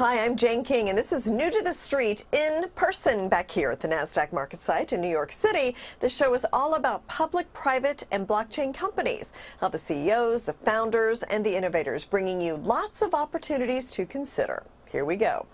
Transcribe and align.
Hi, 0.00 0.24
I'm 0.24 0.34
Jane 0.34 0.64
King, 0.64 0.88
and 0.88 0.96
this 0.96 1.12
is 1.12 1.30
New 1.30 1.50
to 1.50 1.62
the 1.62 1.74
Street 1.74 2.24
in 2.32 2.64
person 2.74 3.28
back 3.28 3.50
here 3.50 3.70
at 3.70 3.80
the 3.80 3.88
NASDAQ 3.88 4.32
market 4.32 4.58
site 4.58 4.94
in 4.94 5.02
New 5.02 5.10
York 5.10 5.30
City. 5.30 5.76
The 5.98 6.08
show 6.08 6.32
is 6.32 6.46
all 6.54 6.76
about 6.76 7.06
public, 7.06 7.52
private, 7.52 8.04
and 8.10 8.26
blockchain 8.26 8.74
companies, 8.74 9.34
how 9.60 9.68
the 9.68 9.76
CEOs, 9.76 10.44
the 10.44 10.54
founders, 10.54 11.22
and 11.24 11.44
the 11.44 11.54
innovators 11.54 12.06
bringing 12.06 12.40
you 12.40 12.56
lots 12.56 13.02
of 13.02 13.12
opportunities 13.12 13.90
to 13.90 14.06
consider. 14.06 14.62
Here 14.90 15.04
we 15.04 15.16
go. 15.16 15.44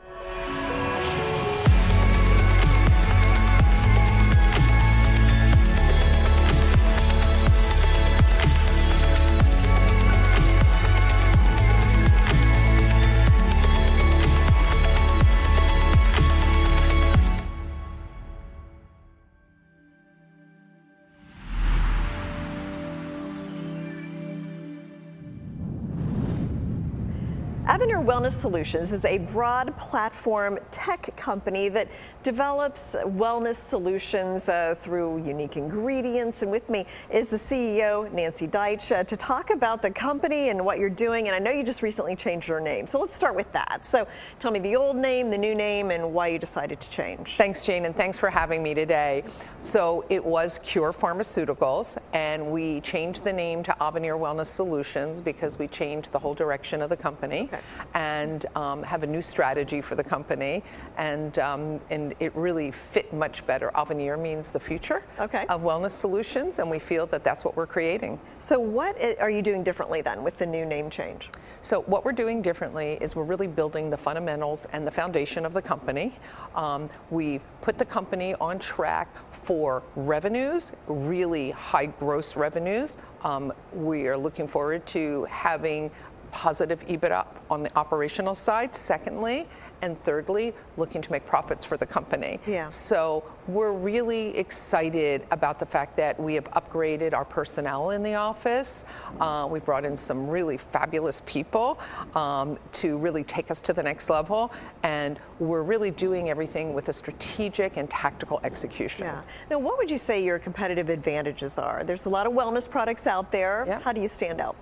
Wellness 28.16 28.32
Solutions 28.32 28.92
is 28.92 29.04
a 29.04 29.18
broad 29.18 29.76
platform 29.76 30.58
tech 30.70 31.14
company 31.18 31.68
that 31.68 31.86
develops 32.26 32.96
wellness 33.04 33.54
solutions 33.54 34.48
uh, 34.48 34.74
through 34.76 35.24
unique 35.24 35.56
ingredients. 35.56 36.42
And 36.42 36.50
with 36.50 36.68
me 36.68 36.84
is 37.08 37.30
the 37.30 37.36
CEO, 37.36 38.10
Nancy 38.10 38.48
Duitch, 38.48 38.90
uh, 38.90 39.04
to 39.04 39.16
talk 39.16 39.50
about 39.50 39.80
the 39.80 39.92
company 39.92 40.48
and 40.48 40.64
what 40.64 40.80
you're 40.80 40.90
doing. 40.90 41.28
And 41.28 41.36
I 41.36 41.38
know 41.38 41.52
you 41.52 41.62
just 41.62 41.82
recently 41.82 42.16
changed 42.16 42.48
your 42.48 42.58
name. 42.58 42.88
So 42.88 43.00
let's 43.00 43.14
start 43.14 43.36
with 43.36 43.52
that. 43.52 43.86
So 43.86 44.08
tell 44.40 44.50
me 44.50 44.58
the 44.58 44.74
old 44.74 44.96
name, 44.96 45.30
the 45.30 45.38
new 45.38 45.54
name, 45.54 45.92
and 45.92 46.12
why 46.12 46.26
you 46.26 46.40
decided 46.40 46.80
to 46.80 46.90
change. 46.90 47.36
Thanks, 47.36 47.62
Jane, 47.62 47.84
and 47.84 47.94
thanks 47.94 48.18
for 48.18 48.28
having 48.28 48.60
me 48.60 48.74
today. 48.74 49.22
So 49.62 50.04
it 50.08 50.24
was 50.24 50.58
Cure 50.64 50.92
Pharmaceuticals, 50.92 51.96
and 52.12 52.50
we 52.50 52.80
changed 52.80 53.22
the 53.22 53.32
name 53.32 53.62
to 53.62 53.80
Avenir 53.80 54.16
Wellness 54.16 54.46
Solutions 54.46 55.20
because 55.20 55.60
we 55.60 55.68
changed 55.68 56.10
the 56.10 56.18
whole 56.18 56.34
direction 56.34 56.82
of 56.82 56.90
the 56.90 56.96
company. 56.96 57.42
Okay 57.52 57.60
and 57.94 58.46
um, 58.56 58.82
have 58.82 59.02
a 59.02 59.06
new 59.06 59.22
strategy 59.22 59.80
for 59.80 59.94
the 59.94 60.04
company. 60.04 60.62
And, 60.96 61.38
um, 61.38 61.80
and 61.90 62.14
it 62.20 62.34
really 62.34 62.70
fit 62.70 63.12
much 63.12 63.46
better. 63.46 63.70
Avenir 63.74 64.16
means 64.16 64.50
the 64.50 64.60
future 64.60 65.02
okay. 65.18 65.44
of 65.48 65.62
wellness 65.62 65.90
solutions, 65.90 66.58
and 66.58 66.70
we 66.70 66.78
feel 66.78 67.06
that 67.06 67.22
that's 67.22 67.44
what 67.44 67.56
we're 67.56 67.66
creating. 67.66 68.18
So, 68.38 68.58
what 68.58 68.96
are 69.20 69.30
you 69.30 69.42
doing 69.42 69.62
differently 69.62 70.02
then 70.02 70.22
with 70.22 70.38
the 70.38 70.46
new 70.46 70.64
name 70.64 70.88
change? 70.88 71.30
So, 71.62 71.82
what 71.82 72.04
we're 72.04 72.12
doing 72.12 72.42
differently 72.42 72.98
is 73.00 73.14
we're 73.14 73.24
really 73.24 73.46
building 73.46 73.90
the 73.90 73.96
fundamentals 73.96 74.66
and 74.72 74.86
the 74.86 74.90
foundation 74.90 75.44
of 75.44 75.52
the 75.52 75.62
company. 75.62 76.14
Um, 76.54 76.88
we've 77.10 77.42
put 77.60 77.78
the 77.78 77.84
company 77.84 78.34
on 78.40 78.58
track 78.58 79.08
for 79.30 79.82
revenues, 79.94 80.72
really 80.86 81.50
high 81.50 81.86
gross 81.86 82.36
revenues. 82.36 82.96
Um, 83.24 83.52
we 83.72 84.06
are 84.06 84.16
looking 84.16 84.48
forward 84.48 84.86
to 84.88 85.24
having 85.30 85.90
positive 86.30 86.86
EBITDA 86.86 87.26
on 87.50 87.62
the 87.62 87.78
operational 87.78 88.34
side. 88.34 88.74
Secondly, 88.74 89.46
and 89.82 90.00
thirdly, 90.02 90.54
looking 90.76 91.02
to 91.02 91.12
make 91.12 91.26
profits 91.26 91.64
for 91.64 91.76
the 91.76 91.86
company. 91.86 92.40
Yeah. 92.46 92.68
So 92.68 93.24
we're 93.46 93.72
really 93.72 94.36
excited 94.36 95.26
about 95.30 95.58
the 95.58 95.66
fact 95.66 95.96
that 95.96 96.18
we 96.18 96.34
have 96.34 96.50
upgraded 96.52 97.12
our 97.12 97.24
personnel 97.24 97.90
in 97.90 98.02
the 98.02 98.14
office. 98.14 98.84
Uh, 99.20 99.46
we 99.50 99.60
brought 99.60 99.84
in 99.84 99.96
some 99.96 100.28
really 100.28 100.56
fabulous 100.56 101.22
people 101.26 101.78
um, 102.14 102.58
to 102.72 102.96
really 102.98 103.22
take 103.24 103.50
us 103.50 103.62
to 103.62 103.72
the 103.72 103.82
next 103.82 104.10
level, 104.10 104.52
and 104.82 105.18
we're 105.38 105.62
really 105.62 105.90
doing 105.90 106.30
everything 106.30 106.74
with 106.74 106.88
a 106.88 106.92
strategic 106.92 107.76
and 107.76 107.88
tactical 107.88 108.40
execution. 108.42 109.06
Yeah. 109.06 109.22
Now, 109.50 109.58
what 109.58 109.78
would 109.78 109.90
you 109.90 109.98
say 109.98 110.24
your 110.24 110.38
competitive 110.38 110.88
advantages 110.88 111.58
are? 111.58 111.84
There's 111.84 112.06
a 112.06 112.10
lot 112.10 112.26
of 112.26 112.32
wellness 112.32 112.68
products 112.68 113.06
out 113.06 113.30
there. 113.30 113.64
Yeah. 113.66 113.80
How 113.80 113.92
do 113.92 114.00
you 114.00 114.08
stand 114.08 114.40
out? 114.40 114.56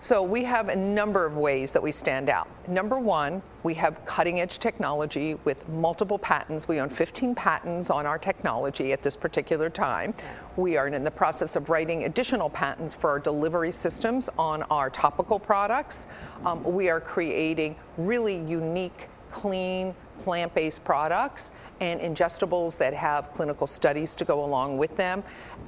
So 0.00 0.22
we 0.22 0.44
have 0.44 0.68
a 0.68 0.76
number 0.76 1.24
of 1.24 1.36
ways 1.36 1.72
that 1.72 1.82
we 1.82 1.90
stand 1.90 2.28
out. 2.28 2.46
Number 2.68 2.98
one, 2.98 3.42
we 3.62 3.74
have 3.74 4.04
cutting 4.04 4.40
edge 4.40 4.58
technology 4.58 5.34
with 5.44 5.68
multiple 5.70 6.18
patents. 6.18 6.68
We 6.68 6.80
own 6.80 6.90
15 6.90 7.34
patents 7.34 7.90
on 7.90 8.06
our 8.06 8.18
technology 8.18 8.92
at 8.92 9.02
this 9.02 9.16
particular 9.16 9.70
time. 9.70 10.14
We 10.56 10.76
are 10.76 10.86
in 10.86 11.02
the 11.02 11.10
process 11.10 11.56
of 11.56 11.70
writing 11.70 12.04
additional 12.04 12.50
patents 12.50 12.94
for 12.94 13.10
our 13.10 13.18
delivery 13.18 13.72
systems 13.72 14.28
on 14.38 14.62
our 14.64 14.90
topical 14.90 15.38
products. 15.38 16.08
Um, 16.44 16.62
we 16.62 16.90
are 16.90 17.00
creating 17.00 17.74
really 17.96 18.36
unique, 18.36 19.08
clean, 19.30 19.94
plant 20.18 20.54
based 20.54 20.84
products 20.84 21.52
and 21.80 22.00
ingestibles 22.00 22.78
that 22.78 22.94
have 22.94 23.30
clinical 23.32 23.66
studies 23.66 24.14
to 24.14 24.24
go 24.24 24.44
along 24.44 24.78
with 24.78 24.96
them. 24.96 25.22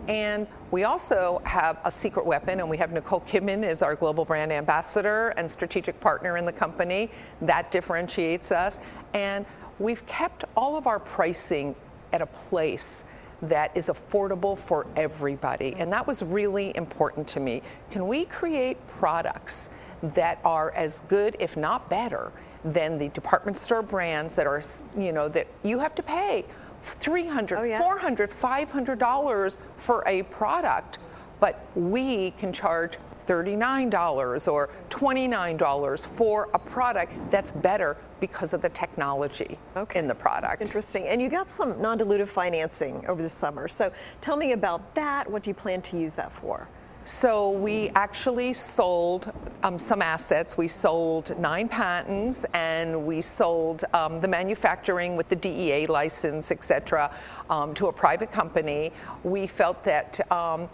And 0.09 0.47
we 0.71 0.85
also 0.85 1.43
have 1.45 1.79
a 1.85 1.91
secret 1.91 2.25
weapon, 2.25 2.61
and 2.61 2.71
we 2.71 2.79
have 2.79 2.93
Nicole 2.93 3.21
Kidman 3.21 3.63
as 3.63 3.83
our 3.83 3.95
global 3.95 4.25
brand 4.25 4.53
ambassador 4.53 5.29
and 5.37 5.51
strategic 5.51 6.01
partner 6.01 6.37
in 6.39 6.47
the 6.47 6.53
company. 6.53 7.11
That 7.43 7.71
differentiates 7.71 8.51
us. 8.51 8.79
And 9.13 9.45
we've 9.79 10.05
kept 10.07 10.45
all 10.57 10.77
of 10.77 10.87
our 10.87 10.99
pricing 10.99 11.75
at 12.13 12.23
a 12.23 12.27
place 12.27 13.05
that 13.43 13.77
is 13.77 13.89
affordable 13.89 14.59
for 14.59 14.87
everybody. 14.97 15.75
And 15.77 15.93
that 15.93 16.07
was 16.07 16.23
really 16.23 16.77
important 16.77 17.29
to 17.29 17.41
me. 17.41 17.63
Can 17.91 18.09
we 18.09 18.25
create 18.25 18.77
products 18.89 19.71
that 20.03 20.41
are 20.45 20.73
as 20.73 21.01
good, 21.03 21.37
if 21.39 21.57
not 21.57 21.89
better, 21.89 22.33
than 22.65 22.99
the 22.99 23.09
department 23.09 23.57
store 23.57 23.83
brands 23.83 24.35
that 24.35 24.47
are, 24.47 24.63
you 24.97 25.13
know, 25.13 25.29
that 25.29 25.47
you 25.63 25.79
have 25.79 25.95
to 25.95 26.03
pay 26.03 26.45
300 26.83 27.59
oh, 27.59 27.63
yeah. 27.65 27.79
400 27.79 28.31
$500 28.31 29.57
for 29.77 30.03
a 30.07 30.23
product, 30.25 30.99
but 31.41 31.65
we 31.75 32.33
can 32.33 32.53
charge 32.53 32.99
$39 33.27 34.49
or 34.51 34.71
$29 34.89 36.07
for 36.07 36.49
a 36.55 36.59
product 36.59 37.13
that's 37.31 37.53
better 37.53 37.97
because 38.21 38.55
of 38.55 38.63
the 38.63 38.71
technology 38.71 39.59
okay. 39.77 39.99
in 39.99 40.07
the 40.07 40.15
product. 40.15 40.63
Interesting. 40.63 41.07
And 41.07 41.21
you 41.21 41.29
got 41.29 41.51
some 41.51 41.81
non 41.81 41.99
dilutive 41.99 42.29
financing 42.29 43.05
over 43.07 43.21
the 43.21 43.29
summer. 43.29 43.69
So 43.69 43.93
tell 44.23 44.37
me 44.37 44.53
about 44.53 44.95
that. 44.95 45.31
What 45.31 45.43
do 45.43 45.51
you 45.51 45.55
plan 45.55 45.83
to 45.83 45.99
use 45.99 46.15
that 46.15 46.33
for? 46.33 46.69
So 47.05 47.53
we 47.53 47.89
actually 47.91 48.53
sold 48.53 49.33
um, 49.63 49.79
some 49.79 50.03
assets. 50.03 50.59
We 50.59 50.69
sold 50.69 51.39
nine 51.39 51.69
patents, 51.69 52.45
and 52.53 53.07
we 53.07 53.23
sold 53.23 53.85
um, 53.95 54.21
the 54.21 54.29
manufacturing 54.29 55.17
with 55.17 55.29
the 55.29 55.37
DEA 55.37 55.87
license, 55.87 56.51
et 56.51 56.63
cetera, 56.63 57.11
um, 57.49 57.73
to 57.75 57.87
a 57.87 57.93
private 57.93 58.31
company. 58.31 58.93
We 59.25 59.47
felt 59.47 59.83
that 59.85 60.21
um, 60.31 60.69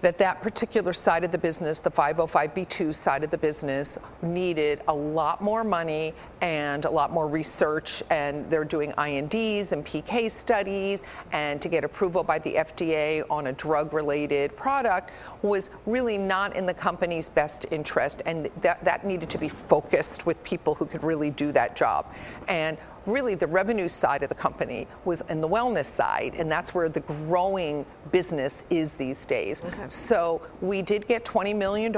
that 0.00 0.18
that 0.18 0.42
particular 0.42 0.92
side 0.92 1.24
of 1.24 1.32
the 1.32 1.38
business, 1.38 1.80
the 1.80 1.90
505b2 1.90 2.94
side 2.94 3.24
of 3.24 3.30
the 3.30 3.38
business, 3.38 3.98
needed 4.22 4.80
a 4.86 4.94
lot 4.94 5.42
more 5.42 5.64
money 5.64 6.14
and 6.40 6.84
a 6.84 6.90
lot 6.90 7.12
more 7.12 7.28
research. 7.28 8.02
And 8.10 8.48
they're 8.50 8.64
doing 8.64 8.92
INDs 8.98 9.72
and 9.72 9.84
PK 9.84 10.30
studies, 10.30 11.02
and 11.32 11.60
to 11.62 11.68
get 11.68 11.84
approval 11.84 12.22
by 12.22 12.38
the 12.38 12.54
FDA 12.54 13.24
on 13.30 13.48
a 13.48 13.52
drug 13.52 13.92
related 13.92 14.56
product 14.56 15.10
was 15.42 15.70
really 15.86 16.18
not 16.18 16.56
in 16.56 16.66
the 16.66 16.74
company's 16.74 17.28
best 17.28 17.66
interest. 17.70 18.22
And 18.26 18.46
that, 18.62 18.84
that 18.84 19.04
needed 19.06 19.30
to 19.30 19.38
be 19.38 19.48
focused 19.48 20.26
with 20.26 20.42
people 20.42 20.74
who 20.74 20.86
could 20.86 21.02
really 21.02 21.30
do 21.30 21.52
that 21.52 21.76
job. 21.76 22.12
And 22.48 22.76
really 23.08 23.34
the 23.34 23.46
revenue 23.46 23.88
side 23.88 24.22
of 24.22 24.28
the 24.28 24.34
company 24.34 24.86
was 25.04 25.22
in 25.22 25.40
the 25.40 25.48
wellness 25.48 25.86
side, 25.86 26.34
and 26.36 26.52
that's 26.52 26.74
where 26.74 26.88
the 26.88 27.00
growing 27.00 27.84
business 28.12 28.62
is 28.70 28.94
these 28.94 29.24
days. 29.24 29.62
Okay. 29.64 29.88
So 29.88 30.42
we 30.60 30.82
did 30.82 31.06
get 31.06 31.24
$20 31.24 31.56
million. 31.56 31.92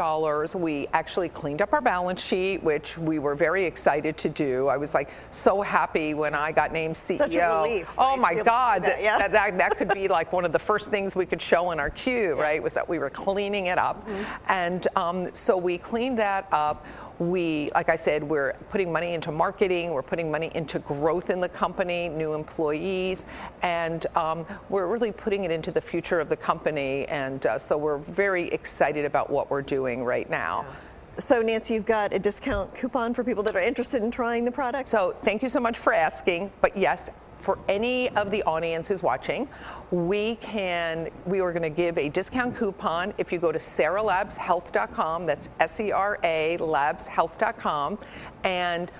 We 0.62 0.86
actually 0.92 1.28
cleaned 1.28 1.62
up 1.62 1.72
our 1.72 1.82
balance 1.82 2.24
sheet, 2.24 2.62
which 2.62 2.96
we 2.96 3.18
were 3.18 3.34
very 3.34 3.64
excited 3.64 4.16
to 4.18 4.28
do. 4.30 4.68
I 4.68 4.76
was 4.76 4.94
like 4.94 5.10
so 5.30 5.62
happy 5.62 6.14
when 6.14 6.34
I 6.34 6.52
got 6.52 6.72
named 6.72 6.94
CEO. 6.94 7.18
Such 7.18 7.36
a 7.36 7.62
relief. 7.62 7.94
Oh 7.98 8.16
my 8.16 8.34
God, 8.34 8.82
that, 8.84 9.02
yeah. 9.02 9.18
that, 9.18 9.32
that, 9.32 9.58
that, 9.58 9.76
could 9.76 9.88
be 9.88 10.08
like 10.08 10.32
one 10.32 10.44
of 10.44 10.52
the 10.52 10.58
first 10.58 10.90
things 10.90 11.16
we 11.16 11.26
could 11.26 11.42
show 11.42 11.70
in 11.70 11.80
our 11.80 11.90
queue, 11.90 12.34
yeah. 12.36 12.42
right? 12.42 12.62
Was 12.62 12.74
that 12.74 12.88
we 12.88 12.98
were 12.98 13.10
cleaning 13.10 13.66
it 13.66 13.78
up. 13.78 14.06
Mm-hmm. 14.06 14.42
And 14.48 14.88
um, 14.96 15.34
so 15.34 15.56
we 15.56 15.78
cleaned 15.78 16.18
that 16.18 16.46
up 16.52 16.86
we, 17.20 17.70
like 17.74 17.90
I 17.90 17.96
said, 17.96 18.24
we're 18.24 18.54
putting 18.70 18.90
money 18.90 19.12
into 19.12 19.30
marketing, 19.30 19.92
we're 19.92 20.02
putting 20.02 20.30
money 20.30 20.50
into 20.54 20.78
growth 20.78 21.28
in 21.28 21.40
the 21.40 21.48
company, 21.50 22.08
new 22.08 22.32
employees, 22.32 23.26
and 23.62 24.06
um, 24.16 24.46
we're 24.70 24.86
really 24.86 25.12
putting 25.12 25.44
it 25.44 25.50
into 25.50 25.70
the 25.70 25.82
future 25.82 26.18
of 26.18 26.30
the 26.30 26.36
company. 26.36 27.06
And 27.08 27.44
uh, 27.44 27.58
so 27.58 27.76
we're 27.76 27.98
very 27.98 28.48
excited 28.48 29.04
about 29.04 29.28
what 29.28 29.50
we're 29.50 29.62
doing 29.62 30.02
right 30.02 30.28
now. 30.30 30.64
Yeah. 30.66 30.74
So, 31.20 31.42
Nancy, 31.42 31.74
you've 31.74 31.84
got 31.84 32.14
a 32.14 32.18
discount 32.18 32.74
coupon 32.74 33.12
for 33.12 33.22
people 33.22 33.42
that 33.42 33.54
are 33.54 33.60
interested 33.60 34.02
in 34.02 34.10
trying 34.10 34.46
the 34.46 34.50
product? 34.50 34.88
So, 34.88 35.14
thank 35.22 35.42
you 35.42 35.50
so 35.50 35.60
much 35.60 35.76
for 35.78 35.92
asking. 35.92 36.50
But 36.62 36.74
yes, 36.74 37.10
for 37.38 37.58
any 37.68 38.08
of 38.16 38.30
the 38.30 38.42
audience 38.44 38.88
who's 38.88 39.02
watching, 39.02 39.46
we 39.90 40.36
can 40.36 41.10
we 41.26 41.40
are 41.40 41.52
going 41.52 41.62
to 41.62 41.70
give 41.70 41.98
a 41.98 42.08
discount 42.08 42.56
coupon 42.56 43.12
if 43.18 43.32
you 43.32 43.38
go 43.38 43.52
to 43.52 43.58
seralabshealth.com. 43.58 45.26
That's 45.26 45.50
S 45.60 45.78
E 45.80 45.92
R 45.92 46.18
A 46.24 46.56
labshealth.com, 46.58 47.98
and 48.44 48.90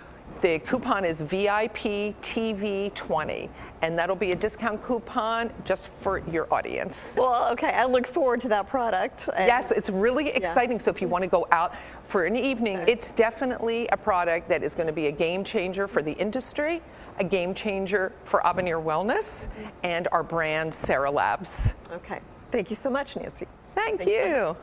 The 0.41 0.59
coupon 0.61 1.05
is 1.05 1.21
VIP 1.21 2.17
TV 2.23 2.95
20 2.95 3.51
and 3.83 3.99
that'll 3.99 4.17
be 4.17 4.33
a 4.33 4.37
discount 4.37 4.83
coupon 4.83 5.51
just 5.65 5.89
for 6.01 6.19
your 6.31 6.53
audience. 6.53 7.17
Well, 7.19 7.51
okay, 7.53 7.71
I 7.71 7.87
look 7.87 8.07
forward 8.07 8.41
to 8.43 8.49
that 8.49 8.67
product. 8.67 9.29
Yes, 9.37 9.71
it's 9.71 9.91
really 9.91 10.29
exciting. 10.29 10.73
Yeah. 10.73 10.83
So 10.83 10.91
if 10.91 11.01
you 11.01 11.09
want 11.09 11.25
to 11.25 11.31
go 11.31 11.47
out 11.51 11.75
for 12.03 12.25
an 12.25 12.37
evening, 12.37 12.79
right. 12.79 12.89
it's 12.89 13.11
definitely 13.11 13.89
a 13.89 13.97
product 13.97 14.49
that 14.49 14.63
is 14.63 14.75
going 14.75 14.87
to 14.87 14.93
be 14.93 15.07
a 15.07 15.13
game 15.13 15.45
changer 15.45 15.89
for 15.89 16.03
the 16.03 16.13
industry, 16.13 16.83
a 17.19 17.25
game 17.25 17.55
changer 17.55 18.13
for 18.25 18.47
Avenir 18.47 18.79
Wellness, 18.79 19.49
mm-hmm. 19.49 19.69
and 19.85 20.09
our 20.13 20.23
brand, 20.23 20.75
Sera 20.75 21.11
Labs. 21.11 21.77
Okay, 21.93 22.21
thank 22.51 22.71
you 22.71 22.77
so 22.77 22.91
much, 22.91 23.17
Nancy. 23.17 23.47
Thank 23.75 23.99
Thanks 23.99 24.13
you. 24.13 24.57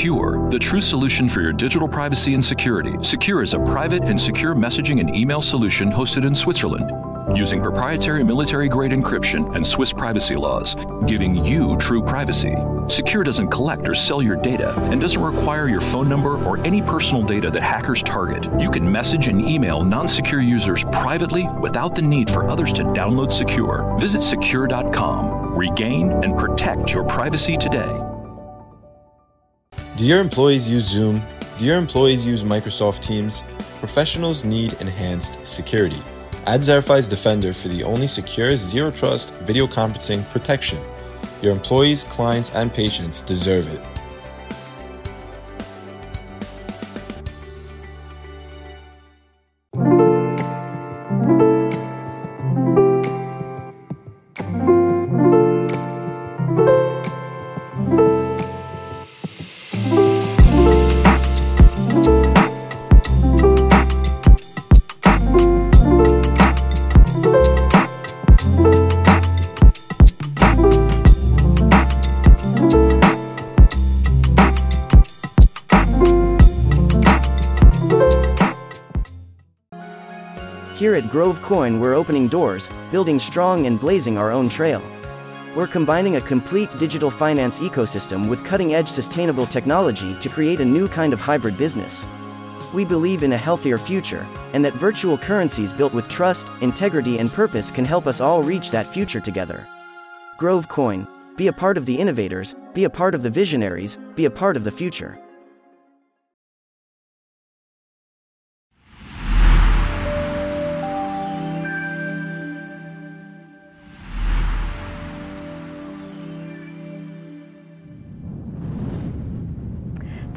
Sekur, 0.00 0.50
the 0.50 0.58
true 0.58 0.80
solution 0.80 1.28
for 1.28 1.42
your 1.42 1.52
digital 1.52 1.86
privacy 1.86 2.32
and 2.32 2.42
security. 2.42 2.92
Sekur 2.92 3.42
is 3.42 3.52
a 3.52 3.58
private 3.58 4.04
and 4.04 4.18
secure 4.18 4.54
messaging 4.54 4.98
and 4.98 5.14
email 5.14 5.42
solution 5.42 5.92
hosted 5.92 6.24
in 6.24 6.34
Switzerland 6.34 6.90
using 7.36 7.60
proprietary 7.60 8.24
military 8.24 8.66
grade 8.66 8.92
encryption 8.92 9.54
and 9.54 9.64
Swiss 9.64 9.92
privacy 9.92 10.36
laws, 10.36 10.74
giving 11.06 11.34
you 11.44 11.76
true 11.76 12.02
privacy. 12.02 12.54
Sekur 12.88 13.24
doesn't 13.24 13.50
collect 13.50 13.86
or 13.86 13.94
sell 13.94 14.22
your 14.22 14.36
data 14.36 14.72
and 14.90 15.02
doesn't 15.02 15.20
require 15.20 15.68
your 15.68 15.82
phone 15.82 16.08
number 16.08 16.42
or 16.44 16.58
any 16.66 16.80
personal 16.80 17.22
data 17.22 17.50
that 17.50 17.62
hackers 17.62 18.02
target. 18.02 18.48
You 18.58 18.70
can 18.70 18.90
message 18.90 19.28
and 19.28 19.46
email 19.46 19.84
non 19.84 20.06
Sekur 20.06 20.40
users 20.40 20.82
privately 20.84 21.46
without 21.60 21.94
the 21.94 22.02
need 22.02 22.30
for 22.30 22.48
others 22.48 22.72
to 22.72 22.84
download 22.84 23.30
Sekur. 23.30 24.00
Visit 24.00 24.22
sekur.com. 24.22 25.54
Regain 25.54 26.10
and 26.24 26.38
protect 26.38 26.94
your 26.94 27.04
privacy 27.04 27.58
today. 27.58 28.09
Do 30.00 30.06
your 30.06 30.20
employees 30.20 30.66
use 30.66 30.86
Zoom? 30.86 31.20
Do 31.58 31.66
your 31.66 31.76
employees 31.76 32.26
use 32.26 32.42
Microsoft 32.42 33.02
Teams? 33.02 33.42
Professionals 33.80 34.46
need 34.46 34.72
enhanced 34.80 35.46
security. 35.46 36.02
Add 36.46 36.60
Zerify's 36.60 37.06
Defender 37.06 37.52
for 37.52 37.68
the 37.68 37.84
only 37.84 38.06
secure 38.06 38.56
zero 38.56 38.90
trust 38.90 39.34
video 39.40 39.66
conferencing 39.66 40.26
protection. 40.30 40.78
Your 41.42 41.52
employees, 41.52 42.04
clients, 42.04 42.48
and 42.54 42.72
patients 42.72 43.20
deserve 43.20 43.70
it. 43.74 43.89
Coin, 81.50 81.80
we're 81.80 81.94
opening 81.94 82.28
doors, 82.28 82.70
building 82.92 83.18
strong 83.18 83.66
and 83.66 83.80
blazing 83.80 84.16
our 84.16 84.30
own 84.30 84.48
trail. 84.48 84.80
We're 85.56 85.66
combining 85.66 86.14
a 86.14 86.20
complete 86.20 86.70
digital 86.78 87.10
finance 87.10 87.58
ecosystem 87.58 88.28
with 88.28 88.44
cutting 88.44 88.72
edge 88.72 88.86
sustainable 88.86 89.46
technology 89.46 90.16
to 90.20 90.28
create 90.28 90.60
a 90.60 90.64
new 90.64 90.86
kind 90.86 91.12
of 91.12 91.18
hybrid 91.18 91.58
business. 91.58 92.06
We 92.72 92.84
believe 92.84 93.24
in 93.24 93.32
a 93.32 93.36
healthier 93.36 93.78
future, 93.78 94.24
and 94.52 94.64
that 94.64 94.74
virtual 94.74 95.18
currencies 95.18 95.72
built 95.72 95.92
with 95.92 96.06
trust, 96.06 96.52
integrity, 96.60 97.18
and 97.18 97.32
purpose 97.32 97.72
can 97.72 97.84
help 97.84 98.06
us 98.06 98.20
all 98.20 98.44
reach 98.44 98.70
that 98.70 98.86
future 98.86 99.18
together. 99.18 99.66
Grove 100.38 100.68
Coin, 100.68 101.04
be 101.36 101.48
a 101.48 101.52
part 101.52 101.76
of 101.76 101.84
the 101.84 101.98
innovators, 101.98 102.54
be 102.74 102.84
a 102.84 102.90
part 102.90 103.12
of 103.12 103.24
the 103.24 103.30
visionaries, 103.30 103.98
be 104.14 104.26
a 104.26 104.30
part 104.30 104.56
of 104.56 104.62
the 104.62 104.70
future. 104.70 105.18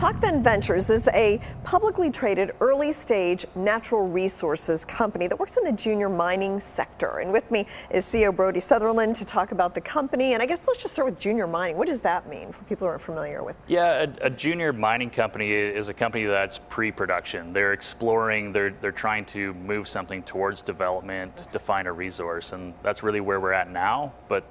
Tocvan 0.03 0.44
Ventures 0.44 0.89
is 0.89 1.07
a 1.13 1.39
publicly 1.63 2.11
traded 2.11 2.51
early 2.59 2.91
stage 2.91 3.45
natural 3.55 4.05
resources 4.05 4.83
company 4.83 5.27
that 5.27 5.39
works 5.39 5.55
in 5.55 5.63
the 5.63 5.71
junior 5.71 6.09
mining 6.09 6.59
sector. 6.59 7.19
And 7.19 7.31
with 7.31 7.50
me 7.50 7.65
is 7.89 8.05
CEO 8.05 8.35
Brodie 8.35 8.59
Sutherland 8.59 9.15
to 9.15 9.23
talk 9.23 9.53
about 9.53 9.73
the 9.73 9.79
company. 9.79 10.33
And 10.33 10.44
I 10.44 10.45
guess 10.45 10.67
let's 10.67 10.81
just 10.81 10.94
start 10.94 11.05
with 11.05 11.21
junior 11.21 11.47
mining. 11.47 11.77
What 11.77 11.88
does 11.88 12.01
that 12.01 12.27
mean 12.27 12.51
for 12.51 12.65
people 12.65 12.85
who 12.85 12.89
aren't 12.89 13.01
familiar 13.01 13.45
with? 13.45 13.55
Yeah, 13.69 14.07
a, 14.21 14.25
a 14.25 14.29
junior 14.29 14.73
mining 14.73 15.09
company 15.09 15.53
is 15.53 15.88
a 15.88 15.94
company 15.94 16.25
that's 16.25 16.57
pre-production. 16.57 17.53
They're 17.53 17.71
exploring, 17.71 18.51
they're, 18.51 18.71
they're 18.71 18.91
trying 18.91 19.23
to 19.27 19.53
move 19.53 19.88
something 19.88 20.21
towards 20.23 20.61
development, 20.61 21.47
define 21.53 21.88
a 21.88 21.94
resource. 21.94 22.51
And 22.51 22.73
that's 22.81 23.03
really 23.03 23.21
where 23.21 23.39
we're 23.39 23.53
at 23.53 23.71
now. 23.71 24.11
But 24.27 24.44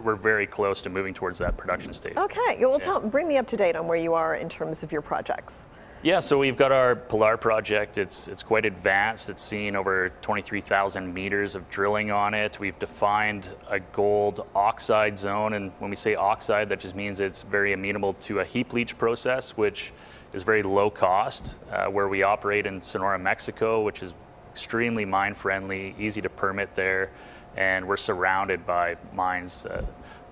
we're 0.00 0.16
very 0.16 0.46
close 0.46 0.82
to 0.82 0.90
moving 0.90 1.14
towards 1.14 1.38
that 1.38 1.56
production 1.56 1.92
stage. 1.92 2.16
Okay, 2.16 2.58
well, 2.60 2.78
yeah. 2.78 2.84
tell, 2.84 3.00
bring 3.00 3.28
me 3.28 3.36
up 3.36 3.46
to 3.48 3.56
date 3.56 3.76
on 3.76 3.86
where 3.86 3.98
you 3.98 4.14
are 4.14 4.36
in 4.36 4.48
terms 4.48 4.82
of 4.82 4.92
your 4.92 5.02
projects. 5.02 5.66
Yeah, 6.04 6.20
so 6.20 6.38
we've 6.38 6.58
got 6.58 6.70
our 6.70 6.96
Pilar 6.96 7.38
project. 7.38 7.96
It's 7.96 8.28
it's 8.28 8.42
quite 8.42 8.66
advanced. 8.66 9.30
It's 9.30 9.42
seen 9.42 9.74
over 9.74 10.10
23,000 10.20 11.14
meters 11.14 11.54
of 11.54 11.70
drilling 11.70 12.10
on 12.10 12.34
it. 12.34 12.60
We've 12.60 12.78
defined 12.78 13.48
a 13.70 13.80
gold 13.80 14.46
oxide 14.54 15.18
zone, 15.18 15.54
and 15.54 15.72
when 15.78 15.88
we 15.88 15.96
say 15.96 16.14
oxide, 16.14 16.68
that 16.68 16.80
just 16.80 16.94
means 16.94 17.20
it's 17.20 17.40
very 17.40 17.72
amenable 17.72 18.12
to 18.12 18.40
a 18.40 18.44
heap 18.44 18.74
leach 18.74 18.98
process, 18.98 19.56
which 19.56 19.94
is 20.34 20.42
very 20.42 20.62
low 20.62 20.90
cost. 20.90 21.54
Uh, 21.70 21.86
where 21.86 22.06
we 22.06 22.22
operate 22.22 22.66
in 22.66 22.82
Sonora, 22.82 23.18
Mexico, 23.18 23.80
which 23.82 24.02
is 24.02 24.12
extremely 24.52 25.06
mine 25.06 25.32
friendly, 25.32 25.94
easy 25.98 26.20
to 26.20 26.28
permit 26.28 26.74
there 26.74 27.12
and 27.56 27.86
we're 27.86 27.96
surrounded 27.96 28.66
by 28.66 28.96
mines 29.12 29.66
uh, 29.66 29.84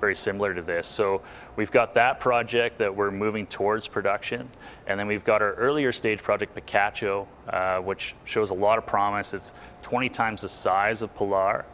very 0.03 0.15
similar 0.17 0.53
to 0.53 0.63
this. 0.63 0.89
So 0.89 1.23
we've 1.55 1.71
got 1.71 1.95
that 1.95 2.19
project 2.19 2.79
that 2.79 2.95
we're 2.95 3.13
moving 3.13 3.47
towards 3.47 3.87
production, 3.87 4.51
and 4.89 4.99
then 4.99 5.07
we've 5.07 5.23
got 5.23 5.43
our 5.43 5.55
earlier 5.55 5.93
stage 5.93 6.25
project, 6.25 6.57
Picacho, 6.57 7.29
uh, 7.49 7.79
which 7.79 8.17
shows 8.25 8.51
a 8.51 8.55
lot 8.55 8.79
of 8.79 8.85
promise. 8.85 9.33
It's 9.33 9.55
20 9.83 10.09
times 10.09 10.43
the 10.43 10.49
size 10.49 11.03
of 11.03 11.15
Pilar, 11.15 11.65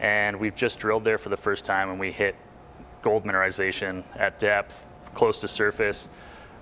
and 0.00 0.40
we've 0.40 0.54
just 0.54 0.78
drilled 0.78 1.04
there 1.04 1.18
for 1.18 1.28
the 1.28 1.36
first 1.36 1.66
time, 1.66 1.90
and 1.90 2.00
we 2.00 2.12
hit 2.12 2.34
gold 3.02 3.24
mineralization 3.24 4.04
at 4.16 4.38
depth, 4.38 4.86
close 5.12 5.42
to 5.42 5.48
surface. 5.48 6.08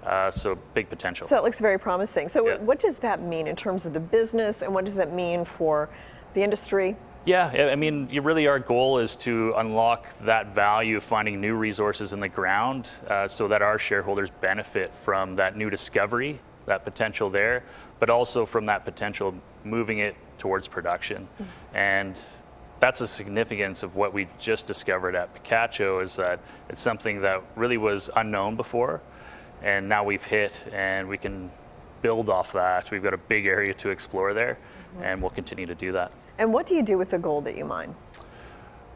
Uh, 0.04 0.32
so 0.32 0.58
big 0.74 0.90
potential. 0.90 1.26
So 1.26 1.38
it 1.38 1.44
looks 1.44 1.60
very 1.60 1.78
promising. 1.78 2.28
So 2.28 2.46
yeah. 2.46 2.56
what 2.56 2.78
does 2.78 2.98
that 2.98 3.22
mean 3.22 3.46
in 3.46 3.54
terms 3.56 3.86
of 3.86 3.92
the 3.94 4.00
business, 4.00 4.62
and 4.62 4.74
what 4.74 4.84
does 4.84 4.96
that 4.96 5.14
mean 5.14 5.44
for 5.44 5.88
the 6.34 6.42
industry? 6.42 6.96
Yeah, 7.26 7.70
I 7.72 7.76
mean, 7.76 8.08
really 8.22 8.46
our 8.46 8.58
goal 8.58 8.98
is 8.98 9.16
to 9.16 9.54
unlock 9.56 10.08
that 10.20 10.54
value 10.54 10.98
of 10.98 11.04
finding 11.04 11.40
new 11.40 11.56
resources 11.56 12.12
in 12.12 12.20
the 12.20 12.28
ground 12.28 12.90
uh, 13.08 13.26
so 13.28 13.48
that 13.48 13.62
our 13.62 13.78
shareholders 13.78 14.28
benefit 14.28 14.94
from 14.94 15.36
that 15.36 15.56
new 15.56 15.70
discovery, 15.70 16.40
that 16.66 16.84
potential 16.84 17.30
there, 17.30 17.64
but 17.98 18.10
also 18.10 18.44
from 18.44 18.66
that 18.66 18.84
potential 18.84 19.34
moving 19.64 19.98
it 19.98 20.16
towards 20.36 20.68
production. 20.68 21.26
Mm-hmm. 21.40 21.76
And 21.76 22.20
that's 22.78 22.98
the 22.98 23.06
significance 23.06 23.82
of 23.82 23.96
what 23.96 24.12
we 24.12 24.28
just 24.38 24.66
discovered 24.66 25.14
at 25.14 25.34
Picacho 25.34 26.02
is 26.02 26.16
that 26.16 26.40
it's 26.68 26.80
something 26.80 27.22
that 27.22 27.42
really 27.56 27.78
was 27.78 28.10
unknown 28.16 28.56
before, 28.56 29.00
and 29.62 29.88
now 29.88 30.04
we've 30.04 30.24
hit 30.24 30.68
and 30.74 31.08
we 31.08 31.16
can 31.16 31.50
build 32.02 32.28
off 32.28 32.52
that. 32.52 32.90
We've 32.90 33.02
got 33.02 33.14
a 33.14 33.18
big 33.18 33.46
area 33.46 33.72
to 33.72 33.88
explore 33.88 34.34
there, 34.34 34.58
mm-hmm. 34.92 35.04
and 35.04 35.22
we'll 35.22 35.30
continue 35.30 35.64
to 35.64 35.74
do 35.74 35.92
that. 35.92 36.12
And 36.38 36.52
what 36.52 36.66
do 36.66 36.74
you 36.74 36.82
do 36.82 36.98
with 36.98 37.10
the 37.10 37.18
gold 37.18 37.44
that 37.44 37.56
you 37.56 37.64
mine? 37.64 37.94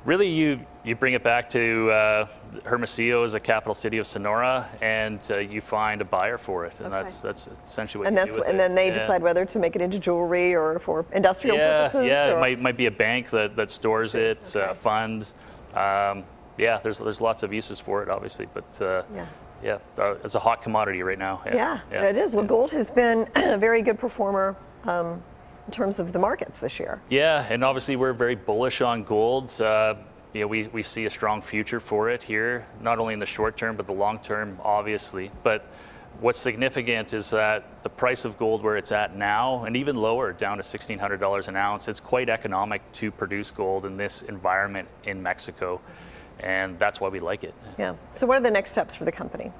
Really, 0.04 0.28
you, 0.28 0.60
you 0.84 0.94
bring 0.94 1.14
it 1.14 1.22
back 1.22 1.50
to 1.50 1.90
uh, 1.90 2.28
Hermosillo 2.64 3.24
as 3.24 3.34
a 3.34 3.40
capital 3.40 3.74
city 3.74 3.98
of 3.98 4.06
Sonora, 4.06 4.68
and 4.80 5.20
uh, 5.30 5.38
you 5.38 5.60
find 5.60 6.00
a 6.00 6.04
buyer 6.04 6.38
for 6.38 6.64
it, 6.66 6.72
and 6.78 6.86
okay. 6.86 7.02
that's 7.02 7.20
that's 7.20 7.48
essentially 7.64 8.00
what 8.00 8.08
and 8.08 8.16
you 8.16 8.24
that's 8.24 8.46
and 8.48 8.54
it. 8.54 8.58
then 8.58 8.74
they 8.74 8.88
yeah. 8.88 8.94
decide 8.94 9.22
whether 9.22 9.44
to 9.44 9.58
make 9.58 9.76
it 9.76 9.82
into 9.82 9.98
jewelry 9.98 10.54
or 10.54 10.78
for 10.78 11.04
industrial 11.12 11.56
yeah, 11.56 11.82
purposes. 11.82 12.06
Yeah, 12.06 12.30
or? 12.30 12.38
it 12.38 12.40
might, 12.40 12.60
might 12.60 12.76
be 12.76 12.86
a 12.86 12.90
bank 12.90 13.28
that, 13.30 13.56
that 13.56 13.70
stores 13.70 14.14
it, 14.14 14.52
uh, 14.56 14.60
okay. 14.60 14.70
uh, 14.70 14.74
fund. 14.74 15.32
Um, 15.74 16.24
yeah, 16.56 16.78
there's 16.78 16.98
there's 16.98 17.20
lots 17.20 17.42
of 17.42 17.52
uses 17.52 17.78
for 17.78 18.02
it, 18.02 18.08
obviously, 18.08 18.46
but 18.54 18.80
uh, 18.80 19.02
yeah. 19.14 19.26
Yeah, 19.60 19.78
uh, 19.98 20.14
it's 20.22 20.36
a 20.36 20.38
hot 20.38 20.62
commodity 20.62 21.02
right 21.02 21.18
now. 21.18 21.42
Yeah, 21.44 21.54
yeah, 21.54 21.80
yeah. 21.90 22.08
it 22.10 22.16
is. 22.16 22.36
Well, 22.36 22.44
gold 22.44 22.70
has 22.70 22.92
been 22.92 23.26
a 23.34 23.58
very 23.58 23.82
good 23.82 23.98
performer. 23.98 24.56
Um, 24.84 25.20
in 25.68 25.72
terms 25.72 26.00
of 26.00 26.14
the 26.14 26.18
markets 26.18 26.60
this 26.60 26.80
year. 26.80 27.02
Yeah, 27.10 27.46
and 27.50 27.62
obviously 27.62 27.94
we're 27.94 28.14
very 28.14 28.34
bullish 28.34 28.80
on 28.80 29.02
gold. 29.02 29.60
Uh, 29.60 29.96
you 30.32 30.40
know, 30.40 30.46
we, 30.46 30.66
we 30.68 30.82
see 30.82 31.04
a 31.04 31.10
strong 31.10 31.42
future 31.42 31.78
for 31.78 32.08
it 32.08 32.22
here, 32.22 32.66
not 32.80 32.98
only 32.98 33.12
in 33.12 33.20
the 33.20 33.26
short 33.26 33.58
term, 33.58 33.76
but 33.76 33.86
the 33.86 33.92
long 33.92 34.18
term, 34.18 34.58
obviously. 34.62 35.30
But 35.42 35.66
what's 36.20 36.38
significant 36.38 37.12
is 37.12 37.28
that 37.30 37.82
the 37.82 37.90
price 37.90 38.24
of 38.24 38.38
gold 38.38 38.62
where 38.62 38.78
it's 38.78 38.92
at 38.92 39.14
now, 39.14 39.64
and 39.64 39.76
even 39.76 39.94
lower, 39.94 40.32
down 40.32 40.56
to 40.56 40.62
$1,600 40.62 41.48
an 41.48 41.56
ounce, 41.56 41.86
it's 41.86 42.00
quite 42.00 42.30
economic 42.30 42.80
to 42.92 43.10
produce 43.10 43.50
gold 43.50 43.84
in 43.84 43.98
this 43.98 44.22
environment 44.22 44.88
in 45.04 45.22
Mexico. 45.22 45.82
And 46.40 46.78
that's 46.78 46.98
why 46.98 47.08
we 47.08 47.18
like 47.18 47.44
it. 47.44 47.54
Yeah. 47.78 47.96
So, 48.12 48.26
what 48.26 48.38
are 48.38 48.40
the 48.40 48.50
next 48.50 48.70
steps 48.70 48.96
for 48.96 49.04
the 49.04 49.12
company? 49.12 49.52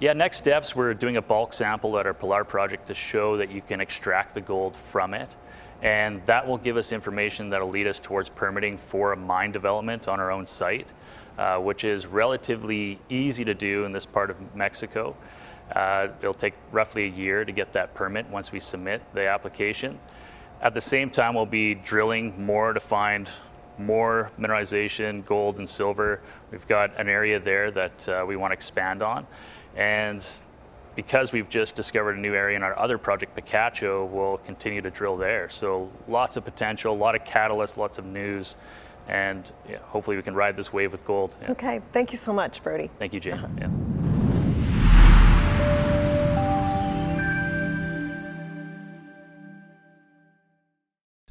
Yeah, 0.00 0.12
next 0.12 0.36
steps, 0.36 0.76
we're 0.76 0.94
doing 0.94 1.16
a 1.16 1.22
bulk 1.22 1.52
sample 1.52 1.98
at 1.98 2.06
our 2.06 2.14
Pilar 2.14 2.44
project 2.44 2.86
to 2.86 2.94
show 2.94 3.36
that 3.38 3.50
you 3.50 3.60
can 3.60 3.80
extract 3.80 4.32
the 4.32 4.40
gold 4.40 4.76
from 4.76 5.12
it. 5.12 5.34
And 5.82 6.24
that 6.26 6.46
will 6.46 6.56
give 6.56 6.76
us 6.76 6.92
information 6.92 7.50
that 7.50 7.60
will 7.60 7.70
lead 7.70 7.88
us 7.88 7.98
towards 7.98 8.28
permitting 8.28 8.78
for 8.78 9.12
a 9.12 9.16
mine 9.16 9.50
development 9.50 10.06
on 10.06 10.20
our 10.20 10.30
own 10.30 10.46
site, 10.46 10.92
uh, 11.36 11.58
which 11.58 11.82
is 11.82 12.06
relatively 12.06 13.00
easy 13.08 13.44
to 13.44 13.54
do 13.54 13.84
in 13.86 13.90
this 13.90 14.06
part 14.06 14.30
of 14.30 14.36
Mexico. 14.54 15.16
Uh, 15.74 16.06
it'll 16.20 16.32
take 16.32 16.54
roughly 16.70 17.06
a 17.06 17.10
year 17.10 17.44
to 17.44 17.50
get 17.50 17.72
that 17.72 17.92
permit 17.94 18.30
once 18.30 18.52
we 18.52 18.60
submit 18.60 19.02
the 19.14 19.28
application. 19.28 19.98
At 20.62 20.74
the 20.74 20.80
same 20.80 21.10
time, 21.10 21.34
we'll 21.34 21.44
be 21.44 21.74
drilling 21.74 22.40
more 22.40 22.72
to 22.72 22.78
find 22.78 23.28
more 23.78 24.30
mineralization, 24.38 25.24
gold 25.24 25.58
and 25.58 25.68
silver. 25.68 26.20
We've 26.50 26.66
got 26.66 26.98
an 26.98 27.08
area 27.08 27.40
there 27.40 27.70
that 27.72 28.08
uh, 28.08 28.24
we 28.26 28.36
want 28.36 28.52
to 28.52 28.54
expand 28.54 29.02
on. 29.02 29.26
And 29.78 30.26
because 30.96 31.32
we've 31.32 31.48
just 31.48 31.76
discovered 31.76 32.18
a 32.18 32.20
new 32.20 32.34
area 32.34 32.56
in 32.56 32.64
our 32.64 32.76
other 32.76 32.98
project, 32.98 33.36
Picacho, 33.36 34.10
we'll 34.10 34.38
continue 34.38 34.82
to 34.82 34.90
drill 34.90 35.16
there. 35.16 35.48
So 35.48 35.88
lots 36.08 36.36
of 36.36 36.44
potential, 36.44 36.92
a 36.92 36.96
lot 36.96 37.14
of 37.14 37.22
catalysts, 37.22 37.76
lots 37.76 37.96
of 37.96 38.04
news, 38.04 38.56
and 39.06 39.50
yeah, 39.70 39.78
hopefully 39.84 40.16
we 40.16 40.22
can 40.24 40.34
ride 40.34 40.56
this 40.56 40.72
wave 40.72 40.90
with 40.90 41.04
gold. 41.04 41.36
Yeah. 41.40 41.52
Okay, 41.52 41.80
thank 41.92 42.10
you 42.10 42.18
so 42.18 42.32
much, 42.32 42.60
Brodie. 42.60 42.90
Thank 42.98 43.14
you, 43.14 43.20
Jane. 43.20 43.34
Uh-huh. 43.34 43.46
Yeah. 43.60 43.68